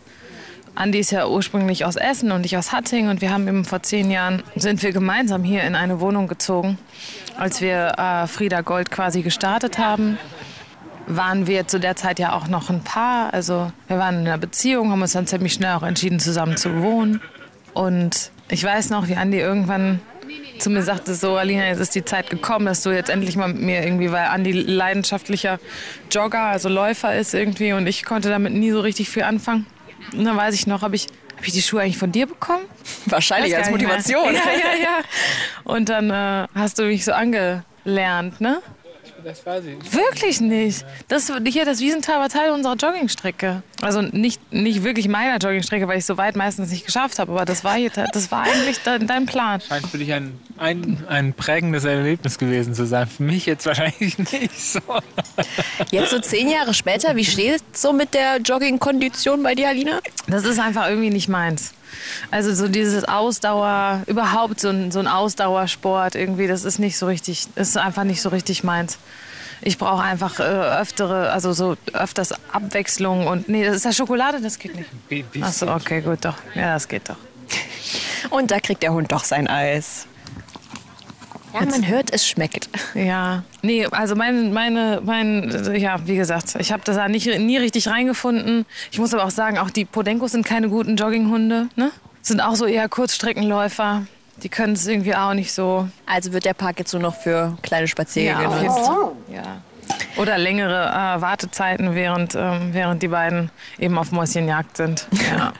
Andi 0.74 1.00
ist 1.00 1.10
ja 1.10 1.26
ursprünglich 1.26 1.84
aus 1.84 1.96
Essen 1.96 2.32
und 2.32 2.46
ich 2.46 2.56
aus 2.56 2.72
Hattingen 2.72 3.10
und 3.10 3.20
wir 3.20 3.30
haben 3.30 3.46
eben 3.46 3.64
vor 3.64 3.82
zehn 3.82 4.10
Jahren 4.10 4.42
sind 4.56 4.82
wir 4.82 4.92
gemeinsam 4.92 5.42
hier 5.42 5.64
in 5.64 5.74
eine 5.74 6.00
Wohnung 6.00 6.28
gezogen. 6.28 6.78
Als 7.36 7.60
wir 7.60 7.98
äh, 7.98 8.26
Frieda 8.26 8.62
Gold 8.62 8.90
quasi 8.90 9.22
gestartet 9.22 9.78
haben, 9.78 10.18
waren 11.08 11.46
wir 11.46 11.66
zu 11.66 11.80
der 11.80 11.96
Zeit 11.96 12.18
ja 12.18 12.32
auch 12.32 12.48
noch 12.48 12.70
ein 12.70 12.82
Paar. 12.82 13.32
Also 13.32 13.72
wir 13.86 13.98
waren 13.98 14.20
in 14.20 14.26
einer 14.26 14.38
Beziehung, 14.38 14.90
haben 14.90 15.02
uns 15.02 15.12
dann 15.12 15.26
ziemlich 15.26 15.54
schnell 15.54 15.74
auch 15.74 15.82
entschieden, 15.82 16.20
zusammen 16.20 16.56
zu 16.56 16.82
wohnen. 16.82 17.20
Und 17.72 18.30
ich 18.48 18.62
weiß 18.62 18.90
noch, 18.90 19.08
wie 19.08 19.16
Andi 19.16 19.38
irgendwann 19.38 20.00
zu 20.58 20.70
mir 20.70 20.82
sagte, 20.82 21.14
so 21.14 21.36
Alina, 21.36 21.66
jetzt 21.66 21.78
ist 21.78 21.94
die 21.94 22.04
Zeit 22.04 22.30
gekommen, 22.30 22.66
dass 22.66 22.82
du 22.82 22.90
jetzt 22.90 23.10
endlich 23.10 23.36
mal 23.36 23.48
mit 23.48 23.62
mir 23.62 23.82
irgendwie, 23.82 24.10
weil 24.10 24.26
Andi 24.26 24.52
leidenschaftlicher 24.52 25.58
Jogger, 26.10 26.42
also 26.42 26.68
Läufer 26.68 27.16
ist 27.16 27.34
irgendwie 27.34 27.72
und 27.72 27.86
ich 27.86 28.04
konnte 28.04 28.28
damit 28.28 28.52
nie 28.52 28.70
so 28.70 28.80
richtig 28.80 29.08
viel 29.08 29.22
anfangen. 29.22 29.66
Und 30.12 30.24
dann 30.24 30.36
weiß 30.36 30.54
ich 30.54 30.66
noch, 30.66 30.82
habe 30.82 30.96
ich, 30.96 31.06
hab 31.36 31.46
ich 31.46 31.52
die 31.52 31.62
Schuhe 31.62 31.82
eigentlich 31.82 31.98
von 31.98 32.12
dir 32.12 32.26
bekommen? 32.26 32.64
Wahrscheinlich 33.06 33.56
als. 33.56 33.70
Motivation. 33.70 34.34
Ja, 34.34 34.40
ja, 34.52 34.82
ja. 34.82 34.98
Und 35.64 35.88
dann 35.88 36.10
äh, 36.10 36.48
hast 36.54 36.78
du 36.78 36.84
mich 36.84 37.04
so 37.04 37.12
angelernt, 37.12 38.40
ne? 38.40 38.60
Das 39.28 39.44
weiß 39.44 39.62
ich. 39.66 39.92
Wirklich 39.92 40.40
nicht. 40.40 40.86
Das, 41.08 41.30
hier, 41.46 41.66
das 41.66 41.80
Wiesental 41.80 42.18
war 42.18 42.30
Teil 42.30 42.50
unserer 42.50 42.76
Joggingstrecke. 42.76 43.62
Also 43.82 44.00
nicht, 44.00 44.40
nicht 44.50 44.84
wirklich 44.84 45.06
meiner 45.06 45.36
Joggingstrecke, 45.36 45.86
weil 45.86 45.98
ich 45.98 46.06
so 46.06 46.16
weit 46.16 46.34
meistens 46.34 46.70
nicht 46.70 46.86
geschafft 46.86 47.18
habe. 47.18 47.32
Aber 47.32 47.44
das 47.44 47.62
war, 47.62 47.74
hier, 47.74 47.90
das 47.90 48.30
war 48.30 48.44
eigentlich 48.44 48.80
dein, 48.84 49.06
dein 49.06 49.26
Plan. 49.26 49.60
Scheint 49.60 49.86
für 49.86 49.98
dich 49.98 50.14
ein, 50.14 50.40
ein, 50.56 51.04
ein 51.08 51.34
prägendes 51.34 51.84
Erlebnis 51.84 52.38
gewesen 52.38 52.72
zu 52.72 52.86
sein. 52.86 53.06
Für 53.06 53.22
mich 53.22 53.44
jetzt 53.44 53.66
wahrscheinlich 53.66 54.16
nicht 54.32 54.58
so. 54.58 54.80
Jetzt 55.90 56.10
so 56.10 56.20
zehn 56.20 56.48
Jahre 56.48 56.72
später, 56.72 57.14
wie 57.14 57.26
steht 57.26 57.62
es 57.74 57.82
so 57.82 57.92
mit 57.92 58.14
der 58.14 58.38
Jogging-Kondition 58.38 59.42
bei 59.42 59.54
dir, 59.54 59.68
Alina? 59.68 60.00
Das 60.26 60.46
ist 60.46 60.58
einfach 60.58 60.88
irgendwie 60.88 61.10
nicht 61.10 61.28
meins. 61.28 61.74
Also 62.30 62.54
so 62.54 62.68
dieses 62.68 63.04
Ausdauer, 63.04 64.02
überhaupt 64.06 64.60
so 64.60 64.68
ein, 64.68 64.90
so 64.90 64.98
ein 64.98 65.06
Ausdauersport 65.06 66.14
irgendwie, 66.14 66.46
das 66.46 66.64
ist 66.64 66.78
nicht 66.78 66.98
so 66.98 67.06
richtig, 67.06 67.46
ist 67.54 67.76
einfach 67.76 68.04
nicht 68.04 68.22
so 68.22 68.28
richtig 68.28 68.64
meins. 68.64 68.98
Ich 69.60 69.76
brauche 69.76 70.02
einfach 70.02 70.38
äh, 70.38 70.42
öftere, 70.42 71.32
also 71.32 71.52
so 71.52 71.76
öfters 71.92 72.32
Abwechslung 72.52 73.26
und 73.26 73.48
nee, 73.48 73.64
das 73.64 73.76
ist 73.76 73.84
ja 73.84 73.92
Schokolade, 73.92 74.40
das 74.40 74.58
geht 74.58 74.76
nicht. 74.76 74.88
Ach 75.42 75.52
so, 75.52 75.68
okay, 75.68 76.00
gut, 76.00 76.24
doch. 76.24 76.36
Ja, 76.54 76.74
das 76.74 76.86
geht 76.86 77.08
doch. 77.08 77.16
Und 78.30 78.50
da 78.50 78.60
kriegt 78.60 78.82
der 78.82 78.92
Hund 78.92 79.10
doch 79.10 79.24
sein 79.24 79.48
Eis. 79.48 80.06
Ja, 81.54 81.64
man 81.64 81.86
hört, 81.86 82.12
es 82.12 82.26
schmeckt. 82.26 82.68
Ja, 82.94 83.42
nee, 83.62 83.86
also 83.86 84.14
mein, 84.14 84.52
meine, 84.52 85.00
mein, 85.02 85.74
ja, 85.74 85.96
wie 86.06 86.16
gesagt, 86.16 86.56
ich 86.58 86.72
habe 86.72 86.82
da 86.84 87.08
nicht, 87.08 87.26
nie 87.26 87.56
richtig 87.56 87.88
reingefunden. 87.88 88.66
Ich 88.90 88.98
muss 88.98 89.14
aber 89.14 89.24
auch 89.24 89.30
sagen, 89.30 89.58
auch 89.58 89.70
die 89.70 89.84
Podenkos 89.84 90.32
sind 90.32 90.44
keine 90.44 90.68
guten 90.68 90.96
Jogginghunde, 90.96 91.68
ne? 91.76 91.90
Sind 92.22 92.40
auch 92.40 92.54
so 92.54 92.66
eher 92.66 92.88
Kurzstreckenläufer. 92.88 94.06
Die 94.42 94.48
können 94.48 94.74
es 94.74 94.86
irgendwie 94.86 95.14
auch 95.14 95.34
nicht 95.34 95.52
so. 95.52 95.88
Also 96.06 96.32
wird 96.32 96.44
der 96.44 96.54
Park 96.54 96.78
jetzt 96.78 96.92
nur 96.92 97.02
noch 97.02 97.14
für 97.14 97.56
kleine 97.62 97.88
Spaziergänge 97.88 98.42
jeden 98.42 98.60
genutzt. 98.60 98.90
Ja. 99.32 99.62
Oder 100.16 100.36
längere 100.38 100.86
äh, 100.88 101.20
Wartezeiten, 101.20 101.94
während, 101.94 102.34
ähm, 102.34 102.70
während 102.72 103.02
die 103.02 103.08
beiden 103.08 103.50
eben 103.78 103.96
auf 103.98 104.12
Mäuschenjagd 104.12 104.76
sind. 104.76 105.06
Ja. 105.30 105.52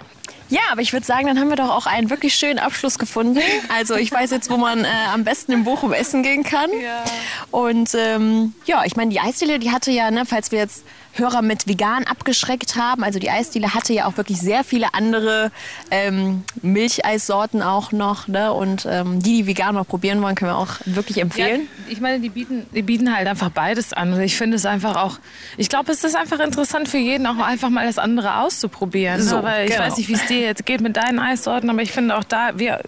Ja, 0.49 0.61
aber 0.71 0.81
ich 0.81 0.93
würde 0.93 1.05
sagen, 1.05 1.27
dann 1.27 1.39
haben 1.39 1.49
wir 1.49 1.57
doch 1.57 1.71
auch 1.71 1.87
einen 1.87 2.11
wirklich 2.11 2.35
schönen 2.35 2.59
Abschluss 2.59 2.99
gefunden. 2.99 3.41
Also 3.69 3.97
ich 3.97 4.11
weiß 4.11 4.31
jetzt, 4.31 4.51
wo 4.51 4.57
man 4.57 4.85
äh, 4.85 4.89
am 5.13 5.25
besten 5.25 5.53
in 5.53 5.65
Bochum 5.65 5.93
essen 5.93 6.23
gehen 6.23 6.43
kann. 6.43 6.71
Ja. 6.81 7.05
Und 7.51 7.95
ähm, 7.95 8.55
ja, 8.65 8.85
ich 8.85 8.97
meine, 8.97 9.11
die 9.11 9.21
Eisdiele, 9.21 9.59
die 9.59 9.71
hatte 9.71 9.91
ja, 9.91 10.11
ne, 10.11 10.25
falls 10.27 10.51
wir 10.51 10.59
jetzt 10.59 10.85
Hörer 11.19 11.43
mit 11.43 11.67
vegan 11.67 12.05
abgeschreckt 12.05 12.77
haben. 12.77 13.03
Also 13.03 13.19
die 13.19 13.31
Eisdiele 13.31 13.75
hatte 13.75 13.93
ja 13.93 14.07
auch 14.07 14.17
wirklich 14.17 14.41
sehr 14.41 14.65
viele 14.65 14.95
andere 14.95 15.51
ähm, 15.91 16.45
Milcheissorten 16.63 17.63
auch 17.63 17.93
noch. 17.93 18.29
Ne? 18.29 18.53
Und 18.53 18.87
ähm, 18.89 19.23
die, 19.23 19.39
die 19.39 19.47
vegan 19.47 19.75
noch 19.75 19.87
probieren 19.87 20.21
wollen, 20.23 20.35
können 20.35 20.51
wir 20.51 20.59
auch 20.59 20.77
wirklich 20.85 21.19
empfehlen. 21.19 21.69
Ja, 21.87 21.93
ich 21.93 22.01
meine, 22.01 22.21
die 22.21 22.29
bieten, 22.29 22.67
die 22.75 22.83
bieten 22.83 23.15
halt 23.15 23.29
einfach 23.29 23.51
beides 23.51 23.93
an. 23.93 24.13
Und 24.13 24.21
ich 24.21 24.37
finde 24.37 24.57
es 24.57 24.67
einfach 24.67 24.97
auch, 24.97 25.19
ich 25.57 25.69
glaube, 25.69 25.93
es 25.93 26.03
ist 26.03 26.17
einfach 26.17 26.41
interessant 26.41 26.89
für 26.89 26.99
jeden, 26.99 27.27
auch 27.27 27.39
einfach 27.39 27.71
mal 27.71 27.87
das 27.87 27.99
andere 27.99 28.41
auszuprobieren. 28.41 29.23
So, 29.23 29.37
aber 29.37 29.63
ich 29.63 29.71
genau. 29.71 29.85
weiß 29.85 29.97
nicht, 29.97 30.09
wie 30.09 30.15
es 30.15 30.27
dir 30.27 30.41
jetzt 30.41 30.67
geht 30.67 30.81
mit 30.81 30.97
deinen 30.97 31.19
Eissorten, 31.19 31.71
aber 31.71 31.83
ich 31.83 31.93
finde 31.93 32.17
auch 32.17 32.25
da, 32.25 32.59
wir 32.59 32.81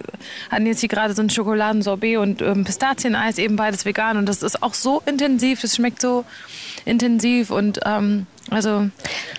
hatten 0.50 0.66
jetzt 0.66 0.80
hier 0.80 0.88
gerade 0.88 1.14
so 1.14 1.22
ein 1.22 1.30
Schokoladensorbet 1.30 2.18
und 2.18 2.42
ähm, 2.42 2.64
Pistazieneis, 2.64 3.38
eben 3.38 3.56
beides 3.56 3.84
vegan. 3.84 4.16
Und 4.16 4.26
das 4.26 4.42
ist 4.42 4.62
auch 4.62 4.74
so 4.74 5.02
intensiv, 5.06 5.60
das 5.60 5.76
schmeckt 5.76 6.00
so 6.00 6.24
intensiv 6.84 7.50
und 7.50 7.80
ähm, 7.84 8.26
also 8.50 8.88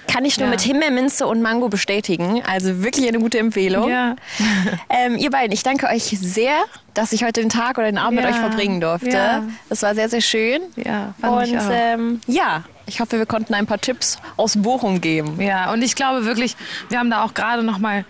Kann 0.08 0.24
ich 0.26 0.38
nur 0.38 0.48
Ja. 0.48 0.52
mit 0.52 0.62
Himbeerminze 0.62 1.26
und 1.28 1.42
Mango 1.42 1.68
bestätigen. 1.70 2.42
Also 2.46 2.84
wirklich 2.84 3.08
eine 3.08 3.20
gute 3.20 3.40
Empfehlung. 3.40 3.90
ja. 3.90 4.16
Ähm, 4.90 5.18
ihr 5.18 5.30
beiden, 5.32 5.52
ich 5.52 5.64
danke 5.64 5.88
euch 5.88 6.04
sehr, 6.04 6.54
dass 6.94 7.12
ich 7.14 7.24
heute 7.24 7.42
den 7.42 7.50
Tag 7.50 7.78
oder 7.78 7.88
den 7.88 7.98
Abend 7.98 8.16
mit 8.16 8.24
Ja, 8.26 8.32
euch 8.32 8.38
verbringen 8.38 8.82
durfte. 8.82 9.10
ja. 9.10 9.44
Das 9.70 9.82
war 9.82 9.96
sehr, 9.96 10.10
sehr 10.10 10.22
schön. 10.22 10.62
Ja, 10.76 11.14
fand 11.20 11.34
Und 11.38 11.44
ich 11.44 11.58
auch. 11.60 11.70
ähm, 11.72 12.22
ja, 12.28 12.64
ich 12.86 13.00
hoffe, 13.00 13.18
wir 13.18 13.26
konnten 13.26 13.54
ein 13.54 13.66
paar 13.68 13.80
Tipps 13.80 14.18
aus 14.36 14.58
Bochum 14.62 15.00
geben. 15.00 15.40
Ja, 15.40 15.72
und 15.72 15.82
ich 15.82 15.96
glaube 15.96 16.26
wirklich, 16.26 16.58
wir 16.90 17.00
haben 17.00 17.10
da 17.10 17.24
auch 17.24 17.34
gerade 17.34 17.64
noch 17.64 17.78
mal 17.78 18.04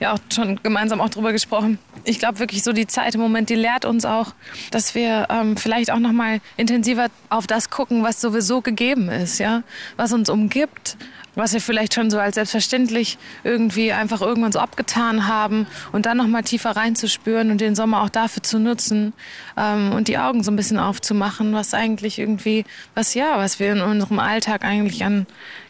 ja 0.00 0.12
auch 0.12 0.18
schon 0.32 0.60
gemeinsam 0.62 1.00
auch 1.00 1.08
drüber 1.08 1.32
gesprochen. 1.32 1.78
Ich 2.04 2.18
glaube 2.18 2.38
wirklich 2.38 2.62
so 2.62 2.72
die 2.72 2.86
Zeit 2.86 3.14
im 3.14 3.20
Moment, 3.22 3.48
die 3.48 3.54
lehrt 3.54 3.84
uns 3.86 4.04
auch, 4.04 4.32
dass 4.70 4.94
wir 4.94 5.26
ähm, 5.30 5.56
vielleicht 5.56 5.90
auch 5.90 5.98
noch 5.98 6.12
mal 6.12 6.40
intensiver 6.58 7.06
auf 7.30 7.46
das 7.46 7.70
gucken, 7.70 8.02
was 8.02 8.20
sowieso 8.20 8.60
gegeben 8.60 9.08
ist, 9.08 9.38
ja, 9.38 9.62
was 9.96 10.12
uns 10.12 10.28
umgibt, 10.28 10.96
was 11.36 11.52
wir 11.52 11.60
vielleicht 11.60 11.94
schon 11.94 12.10
so 12.10 12.18
als 12.18 12.34
selbstverständlich 12.34 13.18
irgendwie 13.44 13.92
einfach 13.92 14.20
irgendwann 14.20 14.50
so 14.50 14.58
abgetan 14.58 15.28
haben 15.28 15.68
und 15.92 16.06
dann 16.06 16.16
noch 16.16 16.26
mal 16.26 16.42
tiefer 16.42 16.70
reinzuspüren 16.70 17.52
und 17.52 17.60
den 17.60 17.76
Sommer 17.76 18.02
auch 18.02 18.08
dafür 18.08 18.42
zu 18.42 18.58
nutzen 18.58 19.12
ähm, 19.56 19.92
und 19.92 20.08
die 20.08 20.18
Augen 20.18 20.42
so 20.42 20.50
ein 20.50 20.56
bisschen 20.56 20.78
aufzumachen, 20.78 21.54
was 21.54 21.74
eigentlich 21.74 22.18
irgendwie, 22.18 22.64
was 22.94 23.14
ja, 23.14 23.38
was 23.38 23.60
wir 23.60 23.70
in 23.70 23.80
unserem 23.80 24.18
Alltag 24.18 24.64
eigentlich 24.64 25.04
an 25.04 25.26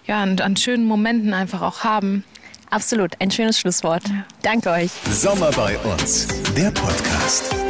ja, 0.06 0.22
an, 0.22 0.38
an 0.40 0.56
schönen 0.56 0.84
Momenten 0.84 1.34
einfach 1.34 1.62
auch 1.62 1.84
haben. 1.84 2.24
Absolut, 2.70 3.12
ein 3.20 3.30
schönes 3.30 3.60
Schlusswort. 3.60 4.02
Danke 4.42 4.70
euch. 4.70 4.90
Sommer 5.10 5.50
bei 5.52 5.78
uns, 5.78 6.28
der 6.56 6.70
Podcast. 6.70 7.65